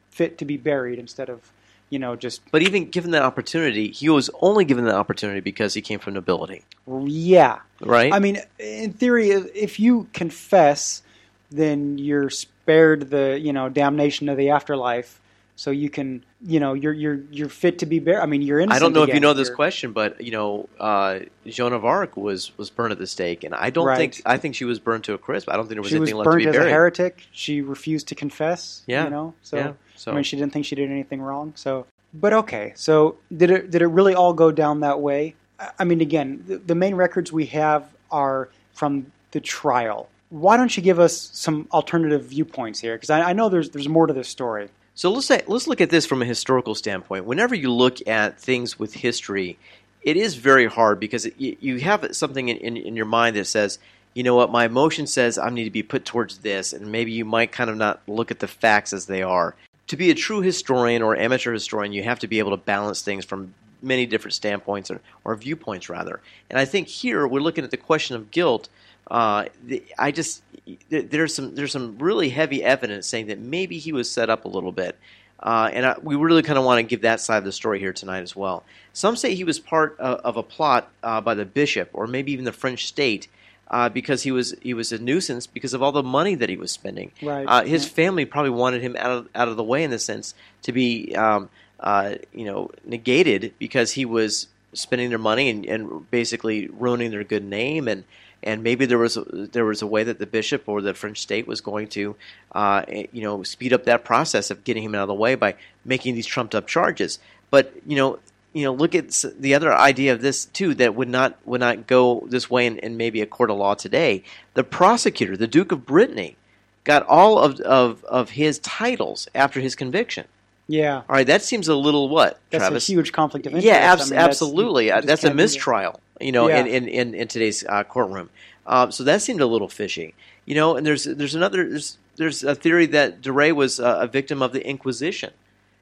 fit 0.09 0.39
to 0.39 0.45
be 0.45 0.57
buried 0.57 0.97
instead 0.97 1.29
of 1.29 1.51
you 1.89 1.99
know 1.99 2.15
just 2.15 2.41
But 2.51 2.63
even 2.63 2.89
given 2.89 3.11
that 3.11 3.21
opportunity, 3.21 3.91
he 3.91 4.09
was 4.09 4.29
only 4.41 4.65
given 4.65 4.85
that 4.85 4.95
opportunity 4.95 5.41
because 5.41 5.73
he 5.75 5.81
came 5.81 5.99
from 5.99 6.15
nobility, 6.15 6.63
yeah. 7.05 7.59
right? 7.81 8.11
I 8.11 8.19
mean, 8.19 8.39
in 8.57 8.93
theory, 8.93 9.29
if 9.29 9.79
you 9.79 10.07
confess, 10.13 11.03
then 11.51 11.97
you're 11.97 12.29
spared 12.29 13.09
the 13.09 13.39
you 13.39 13.53
know 13.53 13.69
damnation 13.69 14.27
of 14.29 14.37
the 14.37 14.49
afterlife. 14.49 15.21
So 15.57 15.71
you 15.71 15.89
can 15.89 16.23
you 16.45 16.59
know 16.59 16.73
you're 16.75 16.93
you're 16.93 17.19
you're 17.31 17.49
fit 17.49 17.79
to 17.79 17.87
be 17.87 17.97
buried. 17.97 18.21
I 18.21 18.27
mean, 18.27 18.43
you're 18.43 18.59
innocent. 18.59 18.79
I 18.79 18.79
don't 18.85 18.93
know 18.93 19.01
if 19.01 19.13
you 19.13 19.19
know 19.19 19.33
this 19.33 19.49
question, 19.49 19.91
but 19.91 20.21
you 20.21 20.29
know, 20.31 20.69
uh, 20.79 21.19
Joan 21.47 21.73
of 21.73 21.83
Arc 21.83 22.15
was 22.15 22.55
was 22.59 22.69
burned 22.69 22.91
at 22.91 22.99
the 22.99 23.07
stake, 23.07 23.43
and 23.43 23.55
I 23.55 23.71
don't 23.71 23.87
Right. 23.87 23.97
think 23.97 24.21
I 24.23 24.37
think 24.37 24.53
she 24.53 24.65
was 24.65 24.79
burned 24.79 25.03
to 25.05 25.13
a 25.15 25.17
crisp. 25.17 25.49
I 25.49 25.53
don't 25.53 25.63
think 25.65 25.73
there 25.77 25.81
was 25.81 25.89
She 25.89 25.97
was 25.97 26.09
anything 26.09 26.19
left 26.25 26.31
to 26.31 26.37
be 26.37 26.47
as 26.47 26.55
a 26.55 26.69
heretic. 26.69 27.25
She 27.31 27.61
refused 27.61 28.07
to 28.09 28.15
confess. 28.15 28.83
Yeah. 28.85 29.05
you 29.05 29.09
know. 29.09 29.33
So 29.41 29.57
yeah, 29.57 29.73
so 29.95 30.11
I 30.11 30.15
mean, 30.15 30.23
she 30.23 30.37
didn't 30.37 30.53
think 30.53 30.65
she 30.65 30.75
did 30.75 30.91
anything 30.91 31.21
wrong. 31.21 31.53
So, 31.55 31.87
but 32.13 32.33
okay. 32.33 32.73
So 32.75 33.17
did 33.35 33.49
it 33.49 33.71
did 33.71 33.81
it 33.81 33.87
really 33.87 34.13
all 34.13 34.33
go 34.33 34.51
down 34.51 34.81
that 34.81 34.99
way? 35.01 35.33
I- 35.59 35.71
I 35.79 35.83
mean, 35.85 36.01
again, 36.01 36.43
the, 36.47 36.57
the 36.59 36.75
main 36.75 36.93
records 36.93 37.33
we 37.33 37.47
have 37.47 37.83
are 38.11 38.49
from 38.73 39.11
the 39.31 39.39
trial. 39.39 40.07
Why 40.29 40.55
don't 40.55 40.77
you 40.77 40.83
give 40.83 40.99
us 40.99 41.31
some 41.33 41.67
alternative 41.71 42.25
viewpoints 42.25 42.79
here? 42.79 42.95
Because 42.95 43.09
I, 43.09 43.29
I 43.29 43.33
know 43.33 43.49
there's 43.49 43.71
there's 43.71 43.89
more 43.89 44.05
to 44.05 44.13
this 44.13 44.29
story. 44.29 44.69
So 44.97 45.11
let's 45.11 45.27
say, 45.27 45.43
let's 45.45 45.67
look 45.67 45.79
at 45.79 45.91
this 45.91 46.07
from 46.07 46.23
a 46.23 46.25
historical 46.25 46.73
standpoint. 46.73 47.25
Whenever 47.25 47.53
you 47.53 47.71
look 47.71 47.99
at 48.07 48.39
things 48.39 48.79
with 48.79 48.95
history, 48.95 49.59
it 50.01 50.17
is 50.17 50.33
very 50.33 50.65
hard 50.65 50.99
because 50.99 51.27
it, 51.27 51.35
you, 51.37 51.77
have 51.77 52.15
something 52.15 52.49
in, 52.49 52.57
in, 52.57 52.77
in 52.77 52.95
your 52.95 53.05
mind 53.05 53.35
that 53.35 53.45
says, 53.45 53.77
you 54.15 54.23
know 54.23 54.33
what, 54.33 54.51
my 54.51 54.65
emotion 54.65 55.05
says 55.05 55.37
I 55.37 55.51
need 55.51 55.65
to 55.65 55.69
be 55.69 55.83
put 55.83 56.03
towards 56.03 56.39
this, 56.39 56.73
and 56.73 56.91
maybe 56.91 57.11
you 57.11 57.25
might 57.25 57.51
kind 57.51 57.69
of 57.69 57.77
not 57.77 58.01
look 58.07 58.31
at 58.31 58.39
the 58.39 58.47
facts 58.47 58.91
as 58.91 59.05
they 59.05 59.21
are. 59.21 59.53
To 59.89 59.97
be 59.97 60.09
a 60.09 60.15
true 60.15 60.41
historian 60.41 61.03
or 61.03 61.15
amateur 61.15 61.53
historian, 61.53 61.93
you 61.93 62.01
have 62.01 62.17
to 62.19 62.27
be 62.27 62.39
able 62.39 62.57
to 62.57 62.57
balance 62.57 63.03
things 63.03 63.23
from 63.23 63.53
many 63.83 64.07
different 64.07 64.33
standpoints 64.33 64.89
or, 64.89 64.99
or 65.23 65.35
viewpoints, 65.35 65.89
rather. 65.89 66.21
And 66.49 66.57
I 66.57 66.65
think 66.65 66.87
here 66.87 67.27
we're 67.27 67.39
looking 67.39 67.63
at 67.63 67.69
the 67.69 67.77
question 67.77 68.15
of 68.15 68.31
guilt. 68.31 68.67
Uh, 69.09 69.45
the, 69.65 69.83
I 69.97 70.11
just 70.11 70.43
there's 70.89 71.33
some 71.33 71.55
there's 71.55 71.71
some 71.71 71.97
really 71.97 72.29
heavy 72.29 72.63
evidence 72.63 73.07
saying 73.07 73.27
that 73.27 73.39
maybe 73.39 73.77
he 73.77 73.91
was 73.93 74.09
set 74.11 74.29
up 74.29 74.45
a 74.45 74.47
little 74.49 74.71
bit, 74.73 74.97
uh, 75.39 75.69
and 75.71 75.85
I, 75.85 75.95
we 76.01 76.15
really 76.15 76.43
kind 76.43 76.59
of 76.59 76.65
want 76.65 76.79
to 76.79 76.83
give 76.83 77.01
that 77.01 77.21
side 77.21 77.37
of 77.37 77.45
the 77.45 77.51
story 77.51 77.79
here 77.79 77.93
tonight 77.93 78.21
as 78.21 78.35
well. 78.35 78.63
Some 78.93 79.15
say 79.15 79.33
he 79.33 79.43
was 79.43 79.59
part 79.59 79.97
of, 79.99 80.19
of 80.19 80.37
a 80.37 80.43
plot 80.43 80.89
uh, 81.03 81.21
by 81.21 81.35
the 81.35 81.45
bishop 81.45 81.89
or 81.93 82.05
maybe 82.07 82.31
even 82.33 82.45
the 82.45 82.51
French 82.51 82.87
state. 82.87 83.27
Uh, 83.69 83.89
because 83.89 84.23
he 84.23 84.31
was 84.31 84.55
he 84.61 84.73
was 84.73 84.93
a 84.93 84.97
nuisance 84.97 85.45
because 85.45 85.73
of 85.73 85.83
all 85.83 85.91
the 85.91 86.01
money 86.01 86.35
that 86.35 86.47
he 86.47 86.55
was 86.55 86.71
spending. 86.71 87.11
Right, 87.21 87.45
Uh, 87.45 87.63
his 87.65 87.85
family 87.85 88.23
probably 88.23 88.51
wanted 88.51 88.81
him 88.81 88.95
out 88.97 89.11
of 89.11 89.29
out 89.35 89.49
of 89.49 89.57
the 89.57 89.63
way 89.63 89.83
in 89.83 89.91
the 89.91 89.99
sense 89.99 90.33
to 90.61 90.71
be 90.71 91.13
um, 91.17 91.49
uh, 91.81 92.15
you 92.33 92.45
know 92.45 92.71
negated 92.85 93.53
because 93.59 93.91
he 93.91 94.05
was 94.05 94.47
spending 94.71 95.09
their 95.09 95.19
money 95.19 95.49
and, 95.49 95.65
and 95.65 96.09
basically 96.09 96.67
ruining 96.69 97.11
their 97.11 97.25
good 97.25 97.43
name 97.43 97.89
and 97.89 98.05
and 98.43 98.63
maybe 98.63 98.85
there 98.85 98.97
was 98.97 99.17
a, 99.17 99.21
there 99.21 99.65
was 99.65 99.81
a 99.81 99.87
way 99.87 100.03
that 100.03 100.19
the 100.19 100.27
bishop 100.27 100.63
or 100.67 100.81
the 100.81 100.93
French 100.93 101.21
state 101.21 101.47
was 101.47 101.61
going 101.61 101.87
to 101.89 102.15
uh, 102.53 102.83
you 102.87 103.21
know 103.21 103.43
speed 103.43 103.73
up 103.73 103.85
that 103.85 104.03
process 104.05 104.51
of 104.51 104.63
getting 104.63 104.83
him 104.83 104.95
out 104.95 105.03
of 105.03 105.07
the 105.07 105.13
way 105.13 105.35
by 105.35 105.55
making 105.85 106.15
these 106.15 106.25
trumped 106.25 106.55
up 106.55 106.67
charges. 106.67 107.19
But 107.49 107.73
you 107.85 107.95
know 107.95 108.19
you 108.53 108.63
know, 108.63 108.73
look 108.73 108.95
at 108.95 109.23
the 109.37 109.53
other 109.53 109.71
idea 109.71 110.13
of 110.13 110.21
this 110.21 110.45
too 110.45 110.73
that 110.75 110.95
would 110.95 111.09
not 111.09 111.37
would 111.45 111.59
not 111.59 111.85
go 111.85 112.25
this 112.27 112.49
way 112.49 112.65
in, 112.65 112.79
in 112.79 112.97
maybe 112.97 113.21
a 113.21 113.27
court 113.27 113.51
of 113.51 113.57
law 113.57 113.75
today. 113.75 114.23
The 114.55 114.63
prosecutor, 114.63 115.37
the 115.37 115.45
Duke 115.45 115.71
of 115.71 115.85
Brittany, 115.85 116.37
got 116.83 117.05
all 117.05 117.37
of 117.37 117.59
of, 117.61 118.03
of 118.05 118.31
his 118.31 118.57
titles 118.59 119.27
after 119.35 119.59
his 119.59 119.75
conviction. 119.75 120.25
Yeah, 120.69 120.97
All 120.97 121.03
right, 121.15 121.27
that 121.27 121.43
seems 121.43 121.69
a 121.69 121.75
little 121.75 122.09
what, 122.09 122.41
that's 122.49 122.63
Travis? 122.63 122.89
a 122.89 122.91
huge 122.91 123.13
conflict 123.13 123.45
of 123.45 123.53
interest. 123.53 123.65
Yeah, 123.65 123.95
I 123.97 124.03
mean, 124.03 124.13
absolutely. 124.13 124.91
Uh, 124.91 124.99
That's 124.99 125.23
a 125.23 125.27
can't 125.27 125.37
do 125.37 125.37
that. 125.37 125.43
mistrial, 125.43 126.01
you 126.19 126.31
know, 126.31 126.47
Yeah. 126.47 126.59
in, 126.61 126.67
in, 126.67 126.87
in, 126.87 127.13
in 127.15 127.27
today's 127.27 127.63
uh, 127.67 127.83
courtroom. 127.83 128.29
Uh, 128.65 128.89
so 128.91 129.03
that 129.05 129.21
seemed 129.21 129.41
a 129.41 129.45
little 129.45 129.69
fishy, 129.69 130.13
you 130.45 130.55
know. 130.55 130.75
And 130.75 130.85
there's 130.85 131.05
there's 131.05 131.35
another 131.35 131.67
there's 131.69 131.97
there's 132.17 132.43
a 132.43 132.53
theory 132.55 132.85
that 132.87 133.21
de 133.21 133.31
Rais 133.31 133.53
was 133.53 133.79
uh, 133.79 133.99
a 134.01 134.07
victim 134.07 134.41
of 134.41 134.51
the 134.51 134.65
Inquisition 134.67 135.31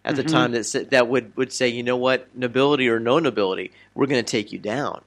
at 0.03 0.15
the 0.15 0.23
Mhm. 0.23 0.31
time 0.31 0.51
that 0.51 0.65
sa- 0.65 0.83
that 0.91 1.07
would 1.07 1.35
would 1.35 1.51
say, 1.51 1.67
you 1.69 1.81
know 1.83 1.97
what, 1.97 2.27
nobility 2.35 2.87
or 2.89 2.99
no 2.99 3.17
nobility, 3.19 3.71
we're 3.95 4.05
going 4.05 4.23
to 4.23 4.29
take 4.31 4.51
you 4.51 4.59
down. 4.59 5.01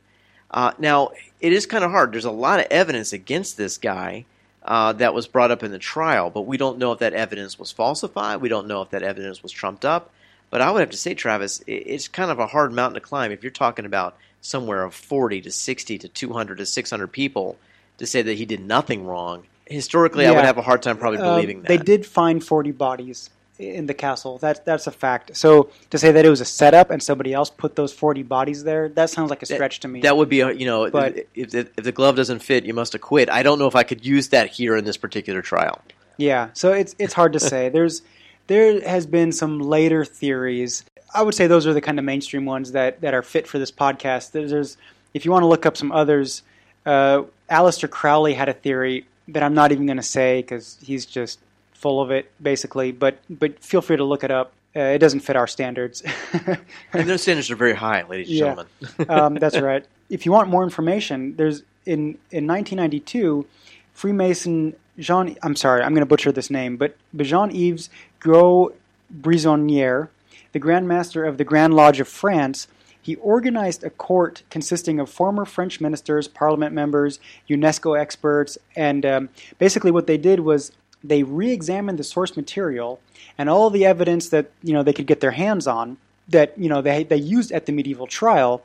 Uh, 0.50 0.72
now 0.78 1.10
it 1.40 1.52
is 1.52 1.66
kind 1.66 1.84
of 1.84 1.90
hard. 1.92 2.12
There's 2.12 2.24
a 2.24 2.30
lot 2.32 2.58
of 2.58 2.66
evidence 2.70 3.12
against 3.12 3.56
this 3.56 3.78
guy. 3.78 4.24
Uh, 4.64 4.92
that 4.92 5.14
was 5.14 5.26
brought 5.26 5.50
up 5.50 5.62
in 5.62 5.70
the 5.70 5.78
trial, 5.78 6.28
but 6.28 6.42
we 6.42 6.58
don't 6.58 6.76
know 6.78 6.92
if 6.92 6.98
that 6.98 7.14
evidence 7.14 7.58
was 7.58 7.72
falsified. 7.72 8.40
We 8.42 8.50
don't 8.50 8.66
know 8.66 8.82
if 8.82 8.90
that 8.90 9.02
evidence 9.02 9.42
was 9.42 9.50
trumped 9.50 9.82
up. 9.84 10.10
But 10.50 10.60
I 10.60 10.70
would 10.70 10.80
have 10.80 10.90
to 10.90 10.96
say, 10.98 11.14
Travis, 11.14 11.62
it's 11.66 12.06
kind 12.08 12.30
of 12.30 12.38
a 12.38 12.46
hard 12.46 12.72
mountain 12.74 13.00
to 13.00 13.00
climb 13.00 13.32
if 13.32 13.42
you're 13.42 13.50
talking 13.52 13.86
about 13.86 14.16
somewhere 14.40 14.84
of 14.84 14.94
40 14.94 15.40
to 15.42 15.50
60 15.50 15.98
to 15.98 16.08
200 16.08 16.58
to 16.58 16.66
600 16.66 17.06
people 17.08 17.56
to 17.98 18.06
say 18.06 18.22
that 18.22 18.34
he 18.34 18.44
did 18.46 18.60
nothing 18.60 19.04
wrong. 19.06 19.44
Historically, 19.66 20.26
I 20.26 20.30
would 20.30 20.44
have 20.44 20.56
a 20.58 20.62
hard 20.62 20.82
time 20.82 20.96
probably 20.96 21.18
Uh, 21.18 21.34
believing 21.34 21.62
that. 21.62 21.68
They 21.68 21.76
did 21.78 22.06
find 22.06 22.42
40 22.42 22.70
bodies 22.72 23.28
in 23.58 23.86
the 23.86 23.92
castle. 23.94 24.38
That's 24.38 24.60
that's 24.60 24.86
a 24.86 24.90
fact. 24.92 25.36
So 25.36 25.70
to 25.90 25.98
say 25.98 26.12
that 26.12 26.24
it 26.24 26.30
was 26.30 26.40
a 26.40 26.44
setup 26.46 26.90
and 26.90 27.02
somebody 27.02 27.34
else 27.34 27.50
put 27.50 27.74
those 27.76 27.92
40 27.92 28.22
bodies 28.22 28.64
there, 28.64 28.88
that 28.90 29.10
sounds 29.10 29.30
like 29.30 29.42
a 29.42 29.46
stretch 29.46 29.80
to 29.80 29.88
me. 29.88 30.00
That 30.00 30.16
would 30.16 30.28
be, 30.28 30.40
a, 30.40 30.52
you 30.52 30.64
know, 30.64 30.88
But- 30.90 31.26
if, 31.34 31.50
the, 31.50 31.68
if 31.76 31.84
the 31.84 31.92
glove 31.92 32.16
doesn't 32.16 32.38
fit, 32.38 32.64
you 32.64 32.72
must 32.72 32.94
acquit. 32.94 33.28
I 33.28 33.42
don't 33.42 33.58
know 33.58 33.66
if 33.66 33.74
I 33.76 33.82
could 33.82 34.06
use 34.06 34.28
that 34.28 34.48
here 34.50 34.76
in 34.76 34.84
this 34.84 34.96
particular 34.96 35.42
trial. 35.42 35.82
Yeah, 36.16 36.48
so 36.52 36.72
it's 36.72 36.94
it's 36.98 37.12
hard 37.14 37.32
to 37.34 37.40
say. 37.40 37.68
There's 37.68 38.02
there 38.46 38.80
has 38.88 39.06
been 39.06 39.32
some 39.32 39.58
later 39.60 40.04
theories. 40.04 40.84
I 41.14 41.22
would 41.22 41.34
say 41.34 41.46
those 41.46 41.66
are 41.66 41.72
the 41.74 41.80
kind 41.80 41.98
of 41.98 42.04
mainstream 42.04 42.44
ones 42.44 42.72
that, 42.72 43.00
that 43.00 43.14
are 43.14 43.22
fit 43.22 43.46
for 43.46 43.58
this 43.58 43.70
podcast. 43.72 44.32
There's, 44.32 44.50
there's 44.50 44.76
if 45.14 45.24
you 45.24 45.30
want 45.30 45.42
to 45.42 45.46
look 45.46 45.64
up 45.66 45.76
some 45.76 45.90
others, 45.92 46.42
uh, 46.86 47.22
Aleister 47.50 47.88
Crowley 47.88 48.34
had 48.34 48.48
a 48.48 48.52
theory 48.52 49.06
that 49.28 49.42
I'm 49.42 49.54
not 49.54 49.72
even 49.72 49.86
going 49.86 49.96
to 49.96 50.02
say 50.02 50.42
because 50.42 50.78
he's 50.82 51.06
just 51.06 51.38
full 51.72 52.00
of 52.00 52.10
it, 52.10 52.30
basically. 52.42 52.92
But 52.92 53.18
but 53.30 53.58
feel 53.62 53.80
free 53.80 53.96
to 53.96 54.04
look 54.04 54.22
it 54.24 54.30
up. 54.30 54.52
Uh, 54.76 54.80
it 54.80 54.98
doesn't 54.98 55.20
fit 55.20 55.34
our 55.36 55.46
standards. 55.46 56.02
And 56.92 57.08
those 57.08 57.22
standards 57.22 57.50
are 57.50 57.56
very 57.56 57.74
high, 57.74 58.02
ladies 58.06 58.28
and 58.28 58.36
Yeah. 58.36 58.44
gentlemen. 58.44 58.66
um, 59.08 59.34
that's 59.36 59.58
right. 59.58 59.84
If 60.10 60.24
you 60.26 60.32
want 60.32 60.48
more 60.48 60.62
information, 60.62 61.36
there's 61.36 61.62
in 61.86 62.18
in 62.30 62.46
1992, 62.46 63.46
Freemason 63.94 64.74
Jean. 64.98 65.36
I'm 65.42 65.56
sorry, 65.56 65.82
I'm 65.82 65.92
going 65.94 66.02
to 66.02 66.06
butcher 66.06 66.32
this 66.32 66.50
name, 66.50 66.76
but 66.76 66.96
Jean 67.16 67.50
Yves 67.50 67.88
Gros 68.20 68.72
Brisonnier, 69.10 70.10
the 70.52 70.58
Grand 70.58 70.88
Master 70.88 71.24
of 71.24 71.38
the 71.38 71.44
Grand 71.44 71.74
Lodge 71.74 72.00
of 72.00 72.08
France, 72.08 72.68
he 73.00 73.16
organized 73.16 73.84
a 73.84 73.90
court 73.90 74.42
consisting 74.50 75.00
of 75.00 75.08
former 75.08 75.44
French 75.44 75.80
ministers, 75.80 76.28
parliament 76.28 76.74
members, 76.74 77.20
UNESCO 77.48 77.98
experts, 77.98 78.58
and 78.76 79.06
um, 79.06 79.28
basically 79.58 79.90
what 79.90 80.06
they 80.06 80.18
did 80.18 80.40
was 80.40 80.72
they 81.02 81.22
re-examined 81.22 81.98
the 81.98 82.04
source 82.04 82.36
material 82.36 83.00
and 83.36 83.48
all 83.48 83.70
the 83.70 83.86
evidence 83.86 84.28
that 84.30 84.50
you 84.62 84.72
know 84.72 84.82
they 84.82 84.92
could 84.92 85.06
get 85.06 85.20
their 85.20 85.30
hands 85.30 85.66
on 85.66 85.96
that 86.28 86.58
you 86.58 86.68
know 86.68 86.82
they 86.82 87.04
they 87.04 87.16
used 87.16 87.52
at 87.52 87.66
the 87.66 87.72
medieval 87.72 88.06
trial, 88.06 88.64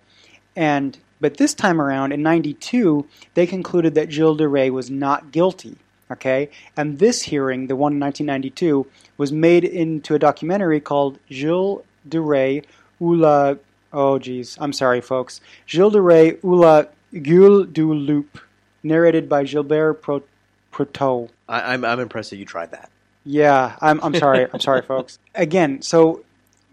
and 0.55 0.97
but 1.21 1.37
this 1.37 1.53
time 1.53 1.79
around 1.79 2.11
in 2.11 2.21
'92 2.21 3.07
they 3.33 3.47
concluded 3.47 3.95
that 3.95 4.11
Gilles 4.11 4.37
de 4.37 4.47
Rais 4.47 4.71
was 4.71 4.89
not 4.89 5.31
guilty. 5.31 5.77
Okay, 6.13 6.49
and 6.77 6.99
this 6.99 7.23
hearing, 7.23 7.67
the 7.67 7.75
one 7.75 7.93
in 7.93 7.99
1992, 7.99 8.87
was 9.17 9.31
made 9.31 9.63
into 9.63 10.15
a 10.15 10.19
documentary 10.19 10.79
called 10.79 11.19
Gilles 11.29 11.83
de 12.07 12.21
Rais 12.21 12.63
ou 13.01 13.15
la 13.15 13.55
oh 13.91 14.17
geez, 14.19 14.57
I'm 14.59 14.73
sorry, 14.73 15.01
folks, 15.01 15.39
Gilles 15.67 15.91
de 15.91 16.01
Rais 16.01 16.37
ou 16.43 16.55
la 16.55 16.85
Gueule 17.13 17.65
du 17.65 17.93
Loup, 17.93 18.39
narrated 18.81 19.29
by 19.29 19.43
Gilbert 19.43 20.01
Pro- 20.01 20.23
Prouteau. 20.71 21.29
I, 21.47 21.73
I'm, 21.73 21.85
I'm 21.85 21.99
impressed 21.99 22.31
that 22.31 22.37
you 22.37 22.45
tried 22.45 22.71
that. 22.71 22.89
Yeah, 23.25 23.77
I'm, 23.79 24.01
I'm 24.03 24.15
sorry. 24.15 24.47
I'm 24.51 24.59
sorry, 24.59 24.81
folks. 24.93 25.19
Again, 25.35 25.81
so 25.81 26.23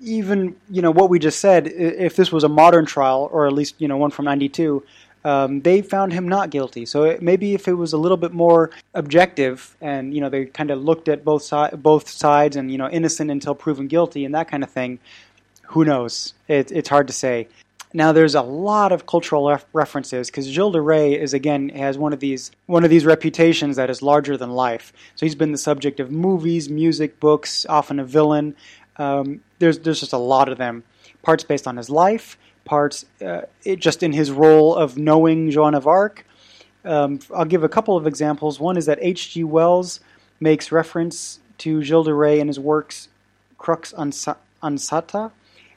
even 0.00 0.56
you 0.70 0.82
know 0.82 0.90
what 0.90 1.10
we 1.10 1.18
just 1.18 1.40
said, 1.40 1.66
if 1.68 2.16
this 2.16 2.32
was 2.32 2.42
a 2.42 2.48
modern 2.48 2.86
trial, 2.86 3.28
or 3.32 3.46
at 3.46 3.52
least 3.52 3.74
you 3.78 3.86
know 3.86 3.96
one 3.96 4.10
from 4.10 4.24
'92, 4.24 4.82
um, 5.24 5.60
they 5.60 5.82
found 5.82 6.12
him 6.12 6.28
not 6.28 6.50
guilty. 6.50 6.86
So 6.86 7.04
it, 7.04 7.22
maybe 7.22 7.54
if 7.54 7.68
it 7.68 7.74
was 7.74 7.92
a 7.92 7.98
little 7.98 8.16
bit 8.16 8.32
more 8.32 8.70
objective, 8.94 9.76
and 9.80 10.14
you 10.14 10.20
know 10.20 10.28
they 10.28 10.46
kind 10.46 10.70
of 10.70 10.82
looked 10.82 11.08
at 11.08 11.24
both 11.24 11.42
si- 11.42 11.76
both 11.76 12.08
sides, 12.08 12.56
and 12.56 12.70
you 12.70 12.78
know 12.78 12.88
innocent 12.88 13.30
until 13.30 13.54
proven 13.54 13.86
guilty, 13.86 14.24
and 14.24 14.34
that 14.34 14.48
kind 14.48 14.62
of 14.62 14.70
thing, 14.70 14.98
who 15.64 15.84
knows? 15.84 16.34
It, 16.48 16.72
it's 16.72 16.88
hard 16.88 17.06
to 17.08 17.12
say. 17.12 17.48
Now 17.92 18.12
there's 18.12 18.36
a 18.36 18.42
lot 18.42 18.92
of 18.92 19.06
cultural 19.06 19.48
ref- 19.48 19.66
references 19.72 20.28
because 20.30 20.46
Gilles 20.46 20.70
de 20.72 20.80
Rais 20.80 21.20
is 21.20 21.34
again 21.34 21.70
has 21.70 21.98
one 21.98 22.12
of 22.12 22.20
these 22.20 22.52
one 22.66 22.84
of 22.84 22.90
these 22.90 23.04
reputations 23.04 23.76
that 23.76 23.90
is 23.90 24.00
larger 24.00 24.36
than 24.36 24.50
life. 24.50 24.92
So 25.16 25.26
he's 25.26 25.34
been 25.34 25.52
the 25.52 25.58
subject 25.58 25.98
of 26.00 26.10
movies, 26.10 26.70
music, 26.70 27.18
books, 27.18 27.66
often 27.68 27.98
a 27.98 28.04
villain. 28.04 28.54
Um, 28.96 29.40
there's 29.58 29.80
there's 29.80 30.00
just 30.00 30.12
a 30.12 30.18
lot 30.18 30.48
of 30.48 30.56
them. 30.58 30.84
Parts 31.22 31.44
based 31.44 31.66
on 31.66 31.76
his 31.76 31.90
life, 31.90 32.38
parts 32.64 33.06
uh, 33.24 33.42
it, 33.64 33.80
just 33.80 34.02
in 34.02 34.12
his 34.12 34.30
role 34.30 34.74
of 34.74 34.96
knowing 34.96 35.50
Joan 35.50 35.74
of 35.74 35.86
Arc. 35.86 36.24
Um, 36.84 37.20
I'll 37.34 37.44
give 37.44 37.62
a 37.62 37.68
couple 37.68 37.96
of 37.96 38.06
examples. 38.06 38.58
One 38.58 38.76
is 38.76 38.86
that 38.86 38.98
H.G. 39.02 39.44
Wells 39.44 40.00
makes 40.40 40.72
reference 40.72 41.40
to 41.58 41.82
Gilles 41.82 42.04
de 42.04 42.14
Rais 42.14 42.40
in 42.40 42.48
his 42.48 42.58
works 42.58 43.08
Crux 43.58 43.92
Ansata 43.92 45.30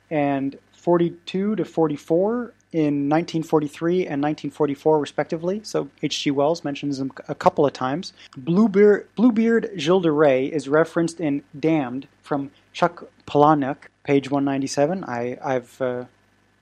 and 0.10 0.58
42 0.72 1.56
to 1.58 1.66
44 1.66 2.54
in 2.72 3.08
1943 3.08 3.96
and 4.08 4.22
1944, 4.22 5.00
respectively. 5.00 5.62
So 5.64 5.90
H.G. 6.02 6.32
Wells 6.32 6.64
mentions 6.64 6.98
them 6.98 7.12
a 7.28 7.36
couple 7.36 7.66
of 7.66 7.74
times. 7.74 8.14
Bluebeard, 8.36 9.08
Bluebeard 9.16 9.72
Gilles 9.78 10.02
de 10.02 10.12
Rais 10.12 10.52
is 10.52 10.68
referenced 10.68 11.20
in 11.20 11.44
Damned 11.58 12.08
from 12.22 12.52
Chuck 12.72 13.06
Palahniuk, 13.28 13.78
page 14.04 14.32
197. 14.32 15.04
I, 15.04 15.38
I've 15.44 15.82
uh, 15.82 16.06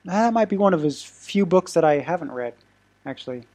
that 0.05 0.33
might 0.33 0.49
be 0.49 0.57
one 0.57 0.73
of 0.73 0.81
his 0.81 1.03
few 1.03 1.45
books 1.45 1.73
that 1.73 1.83
I 1.83 1.99
haven't 1.99 2.31
read, 2.31 2.53
actually. 3.05 3.45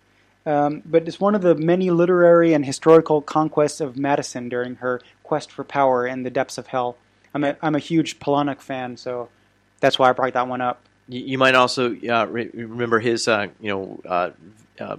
Um, 0.44 0.82
but 0.86 1.08
it's 1.08 1.18
one 1.18 1.34
of 1.34 1.42
the 1.42 1.56
many 1.56 1.90
literary 1.90 2.52
and 2.52 2.64
historical 2.64 3.20
conquests 3.20 3.80
of 3.80 3.96
Madison 3.96 4.48
during 4.48 4.76
her 4.76 5.00
quest 5.24 5.50
for 5.50 5.64
power 5.64 6.06
in 6.06 6.22
the 6.22 6.30
depths 6.30 6.56
of 6.56 6.68
hell. 6.68 6.96
I'm 7.34 7.42
a, 7.42 7.56
I'm 7.60 7.74
a 7.74 7.80
huge 7.80 8.20
Palahniuk 8.20 8.60
fan, 8.60 8.96
so 8.96 9.28
that's 9.80 9.98
why 9.98 10.08
I 10.08 10.12
brought 10.12 10.34
that 10.34 10.46
one 10.46 10.60
up. 10.60 10.80
You, 11.08 11.20
you 11.20 11.38
might 11.38 11.56
also 11.56 11.96
uh, 11.96 12.26
re- 12.26 12.50
remember 12.54 13.00
his, 13.00 13.26
uh, 13.26 13.48
you 13.60 13.68
know, 13.68 14.00
uh, 14.06 14.30
uh, 14.80 14.96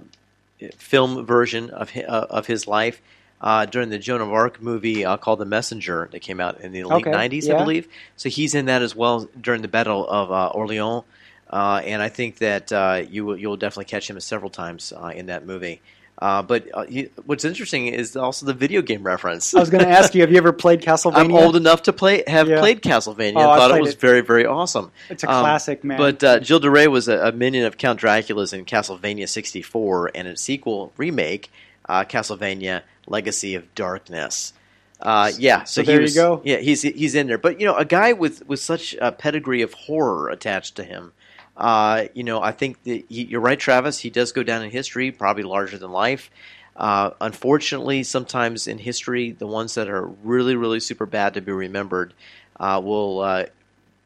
film 0.76 1.26
version 1.26 1.70
of 1.70 1.92
his, 1.92 2.04
uh, 2.06 2.28
of 2.30 2.46
his 2.46 2.68
life 2.68 3.02
uh, 3.42 3.66
during 3.66 3.90
the 3.90 4.00
Joan 4.00 4.22
of 4.22 4.32
Arc 4.32 4.62
movie 4.62 5.06
uh, 5.06 5.18
called 5.18 5.40
The 5.40 5.46
Messenger 5.46 6.10
that 6.12 6.20
came 6.20 6.40
out 6.40 6.62
in 6.62 6.72
the 6.72 6.84
late 6.84 7.06
Okay, 7.06 7.12
'90s, 7.12 7.50
I 7.54 7.58
believe. 7.58 7.88
So 8.16 8.30
he's 8.30 8.56
in 8.56 8.66
that 8.66 8.82
as 8.82 8.96
well 8.96 9.30
during 9.40 9.62
the 9.62 9.68
Battle 9.68 10.08
of 10.08 10.32
uh, 10.32 10.48
Orleans, 10.48 11.04
uh, 11.50 11.82
and 11.86 12.02
I 12.02 12.10
think 12.10 12.38
that 12.40 12.72
uh, 12.72 13.04
you 13.10 13.26
will 13.26 13.38
you'll 13.38 13.58
definitely 13.58 13.86
catch 13.86 14.10
him 14.10 14.20
several 14.20 14.50
times 14.50 14.92
uh, 14.96 15.08
in 15.16 15.28
that 15.28 15.46
movie. 15.46 15.82
Uh, 16.20 16.42
but 16.42 16.66
uh, 16.74 16.84
he, 16.86 17.10
what's 17.28 17.46
interesting 17.46 17.86
is 17.88 18.16
also 18.18 18.48
the 18.48 18.54
video 18.54 18.82
game 18.82 19.04
reference. 19.04 19.54
I 19.54 19.60
was 19.60 19.70
going 19.70 19.84
to 19.84 19.90
ask 19.92 20.16
you, 20.16 20.22
have 20.22 20.32
you 20.32 20.38
ever 20.38 20.52
played 20.52 20.82
Castlevania? 20.88 21.14
I'm 21.16 21.32
old 21.32 21.56
enough 21.56 21.84
to 21.84 21.94
play 21.94 22.24
have 22.26 22.48
Yeah. 22.50 22.60
played 22.60 22.82
Castlevania 22.82 23.36
Oh, 23.36 23.52
I 23.52 23.58
thought 23.58 23.78
it 23.78 23.82
was 23.82 23.94
it. 23.94 24.00
very 24.00 24.22
very 24.22 24.46
awesome. 24.46 24.92
It's 25.12 25.24
a 25.24 25.30
Um, 25.32 25.44
classic, 25.44 25.84
man. 25.84 25.98
But 26.00 26.24
uh, 26.24 26.40
Gilles 26.42 26.60
de 26.62 26.72
Rais 26.72 26.88
was 26.88 27.08
a, 27.08 27.28
a 27.28 27.32
minion 27.32 27.66
of 27.66 27.78
Count 27.78 28.00
Dracula's 28.00 28.52
in 28.52 28.66
Castlevania 28.66 29.30
64 29.30 30.12
and 30.16 30.28
a 30.28 30.36
sequel 30.36 30.92
remake, 30.98 31.52
uh, 31.88 32.04
Castlevania 32.04 32.82
Legacy 33.06 33.54
of 33.54 33.74
Darkness. 33.76 34.54
Uh, 35.00 35.32
yeah, 35.38 35.66
so, 35.66 35.82
So 35.84 35.92
he 35.92 35.96
there 35.96 36.02
you 36.02 36.14
go. 36.16 36.42
Yeah, 36.44 36.58
he's 36.58 36.82
he's 36.82 37.14
in 37.14 37.28
there. 37.28 37.38
But 37.38 37.60
you 37.60 37.68
know, 37.68 37.76
a 37.76 37.86
guy 37.86 38.14
with 38.14 38.48
with 38.48 38.60
such 38.60 38.96
a 39.00 39.12
pedigree 39.12 39.62
of 39.62 39.74
horror 39.74 40.30
attached 40.30 40.76
to 40.78 40.84
him. 40.84 41.14
Uh, 41.58 42.06
you 42.14 42.24
know, 42.24 42.42
I 42.42 42.52
think 42.52 42.82
that 42.84 43.04
he, 43.10 43.24
you're 43.24 43.42
right, 43.42 43.60
Travis. 43.60 44.00
He 44.00 44.10
does 44.10 44.32
go 44.32 44.44
down 44.44 44.64
in 44.64 44.70
history, 44.70 45.12
probably 45.12 45.44
larger 45.44 45.78
than 45.78 45.92
life. 45.92 46.30
Uh, 46.76 47.10
unfortunately, 47.20 48.04
sometimes 48.04 48.68
in 48.68 48.78
history, 48.78 49.32
the 49.32 49.48
ones 49.48 49.74
that 49.74 49.90
are 49.90 50.06
really, 50.06 50.56
really 50.56 50.80
super 50.80 51.08
bad 51.08 51.34
to 51.34 51.42
be 51.42 51.52
remembered 51.52 52.14
uh, 52.60 52.80
will 52.84 53.22
uh, 53.22 53.46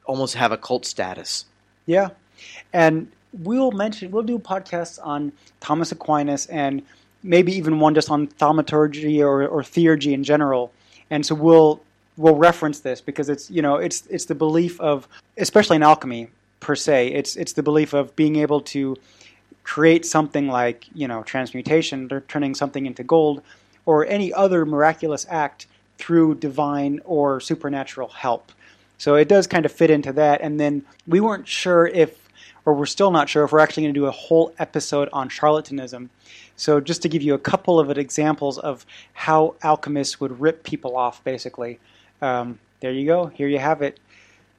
almost 0.06 0.36
have 0.36 0.54
a 0.54 0.58
cult 0.58 0.86
status. 0.86 1.46
Yeah, 1.86 2.10
and 2.72 3.12
we'll 3.34 3.72
mention 3.72 4.12
we'll 4.12 4.24
do 4.24 4.40
podcasts 4.40 5.00
on 5.04 5.34
Thomas 5.60 5.92
Aquinas 5.92 6.46
and 6.46 6.82
maybe 7.24 7.52
even 7.54 7.80
one 7.80 7.94
just 7.94 8.10
on 8.10 8.28
thaumaturgy 8.28 9.22
or, 9.22 9.46
or 9.48 9.62
theurgy 9.62 10.14
in 10.14 10.24
general. 10.24 10.72
And 11.10 11.26
so 11.26 11.36
we'll 11.36 11.82
we'll 12.16 12.36
reference 12.36 12.80
this 12.80 13.02
because 13.02 13.28
it's 13.28 13.52
you 13.52 13.62
know 13.62 13.76
it's 13.76 14.06
it's 14.08 14.26
the 14.26 14.36
belief 14.36 14.80
of 14.80 15.10
especially 15.38 15.76
in 15.76 15.84
alchemy 15.84 16.30
per 16.62 16.76
se. 16.76 17.10
It's 17.10 17.36
it's 17.36 17.54
the 17.54 17.63
belief 17.63 17.91
of 17.93 18.15
being 18.15 18.38
able 18.38 18.62
to 18.62 18.95
create 19.63 20.06
something 20.06 20.47
like 20.47 20.86
you 20.93 21.08
know 21.10 21.24
transmutation, 21.24 22.08
or 22.12 22.21
turning 22.21 22.56
something 22.56 22.86
into 22.86 23.04
gold, 23.04 23.41
or 23.86 24.06
any 24.06 24.32
other 24.32 24.65
miraculous 24.65 25.26
act 25.30 25.67
through 25.97 26.36
divine 26.36 27.00
or 27.04 27.39
supernatural 27.39 28.08
help. 28.08 28.52
So 28.97 29.15
it 29.15 29.28
does 29.28 29.47
kind 29.47 29.65
of 29.65 29.71
fit 29.71 29.89
into 29.89 30.13
that. 30.13 30.41
And 30.41 30.60
then 30.60 30.84
we 31.08 31.19
weren't 31.19 31.47
sure 31.47 31.88
if, 31.88 32.30
or 32.65 32.74
we're 32.74 32.86
still 32.86 33.12
not 33.12 33.30
sure 33.30 33.43
if 33.43 33.52
we're 33.52 33.60
actually 33.60 33.84
going 33.84 33.93
to 33.93 34.00
do 34.00 34.06
a 34.06 34.12
whole 34.12 34.54
episode 34.58 35.10
on 35.13 35.30
charlatanism. 35.30 36.10
So 36.56 36.80
just 36.80 37.02
to 37.04 37.10
give 37.10 37.21
you 37.21 37.34
a 37.34 37.39
couple 37.39 37.80
of 37.80 37.89
examples 37.97 38.58
of 38.60 38.86
how 39.13 39.56
alchemists 39.63 40.19
would 40.19 40.39
rip 40.39 40.63
people 40.63 40.97
off, 40.97 41.24
basically. 41.24 41.80
Um, 42.21 42.60
there 42.80 42.91
you 42.91 43.06
go. 43.06 43.28
Here 43.28 43.47
you 43.47 43.60
have 43.60 43.82
it. 43.82 44.00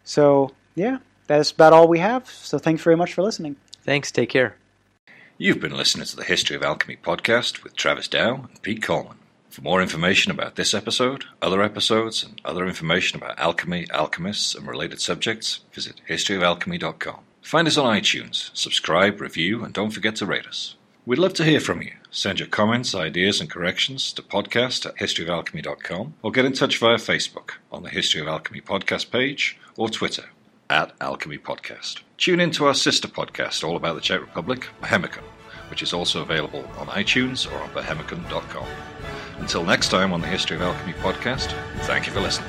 So 0.04 0.50
yeah, 0.74 0.98
that's 1.26 1.50
about 1.50 1.72
all 1.72 1.88
we 1.88 1.98
have. 1.98 2.28
So 2.28 2.58
thanks 2.58 2.82
very 2.82 2.96
much 2.96 3.14
for 3.14 3.22
listening. 3.22 3.56
Thanks. 3.84 4.10
Take 4.10 4.30
care. 4.30 4.56
You've 5.38 5.60
been 5.60 5.76
listening 5.76 6.06
to 6.06 6.16
the 6.16 6.24
History 6.24 6.54
of 6.54 6.62
Alchemy 6.62 6.98
podcast 7.02 7.64
with 7.64 7.74
Travis 7.74 8.06
Dow 8.06 8.46
and 8.48 8.62
Pete 8.62 8.82
Coleman. 8.82 9.16
For 9.50 9.60
more 9.60 9.82
information 9.82 10.30
about 10.30 10.54
this 10.54 10.72
episode, 10.72 11.24
other 11.42 11.62
episodes, 11.62 12.22
and 12.22 12.40
other 12.44 12.66
information 12.66 13.18
about 13.18 13.38
alchemy, 13.38 13.86
alchemists, 13.92 14.54
and 14.54 14.66
related 14.66 15.00
subjects, 15.00 15.60
visit 15.72 16.00
historyofalchemy.com. 16.08 17.20
Find 17.42 17.68
us 17.68 17.76
on 17.76 17.94
iTunes, 17.94 18.50
subscribe, 18.54 19.20
review, 19.20 19.64
and 19.64 19.74
don't 19.74 19.90
forget 19.90 20.16
to 20.16 20.26
rate 20.26 20.46
us. 20.46 20.76
We'd 21.04 21.18
love 21.18 21.34
to 21.34 21.44
hear 21.44 21.60
from 21.60 21.82
you. 21.82 21.92
Send 22.10 22.38
your 22.38 22.48
comments, 22.48 22.94
ideas, 22.94 23.40
and 23.40 23.50
corrections 23.50 24.12
to 24.12 24.22
podcast 24.22 24.86
at 24.86 24.96
historyofalchemy.com 24.96 26.14
or 26.22 26.30
get 26.30 26.44
in 26.44 26.52
touch 26.52 26.78
via 26.78 26.96
Facebook 26.96 27.54
on 27.72 27.82
the 27.82 27.90
History 27.90 28.20
of 28.20 28.28
Alchemy 28.28 28.60
podcast 28.60 29.10
page 29.10 29.58
or 29.76 29.88
Twitter 29.88 30.26
at 30.72 30.90
Alchemy 31.02 31.36
Podcast. 31.36 32.00
Tune 32.16 32.40
in 32.40 32.50
to 32.52 32.64
our 32.64 32.72
sister 32.72 33.06
podcast 33.06 33.62
all 33.62 33.76
about 33.76 33.94
the 33.94 34.00
Czech 34.00 34.22
Republic, 34.22 34.68
Bohemicon, 34.80 35.22
which 35.68 35.82
is 35.82 35.92
also 35.92 36.22
available 36.22 36.64
on 36.78 36.86
iTunes 36.86 37.46
or 37.52 37.62
on 37.62 37.68
bohemicon.com. 37.70 38.66
Until 39.38 39.64
next 39.64 39.90
time 39.90 40.14
on 40.14 40.22
the 40.22 40.26
History 40.26 40.56
of 40.56 40.62
Alchemy 40.62 40.94
podcast, 40.94 41.52
thank 41.80 42.06
you 42.06 42.12
for 42.12 42.20
listening. 42.20 42.48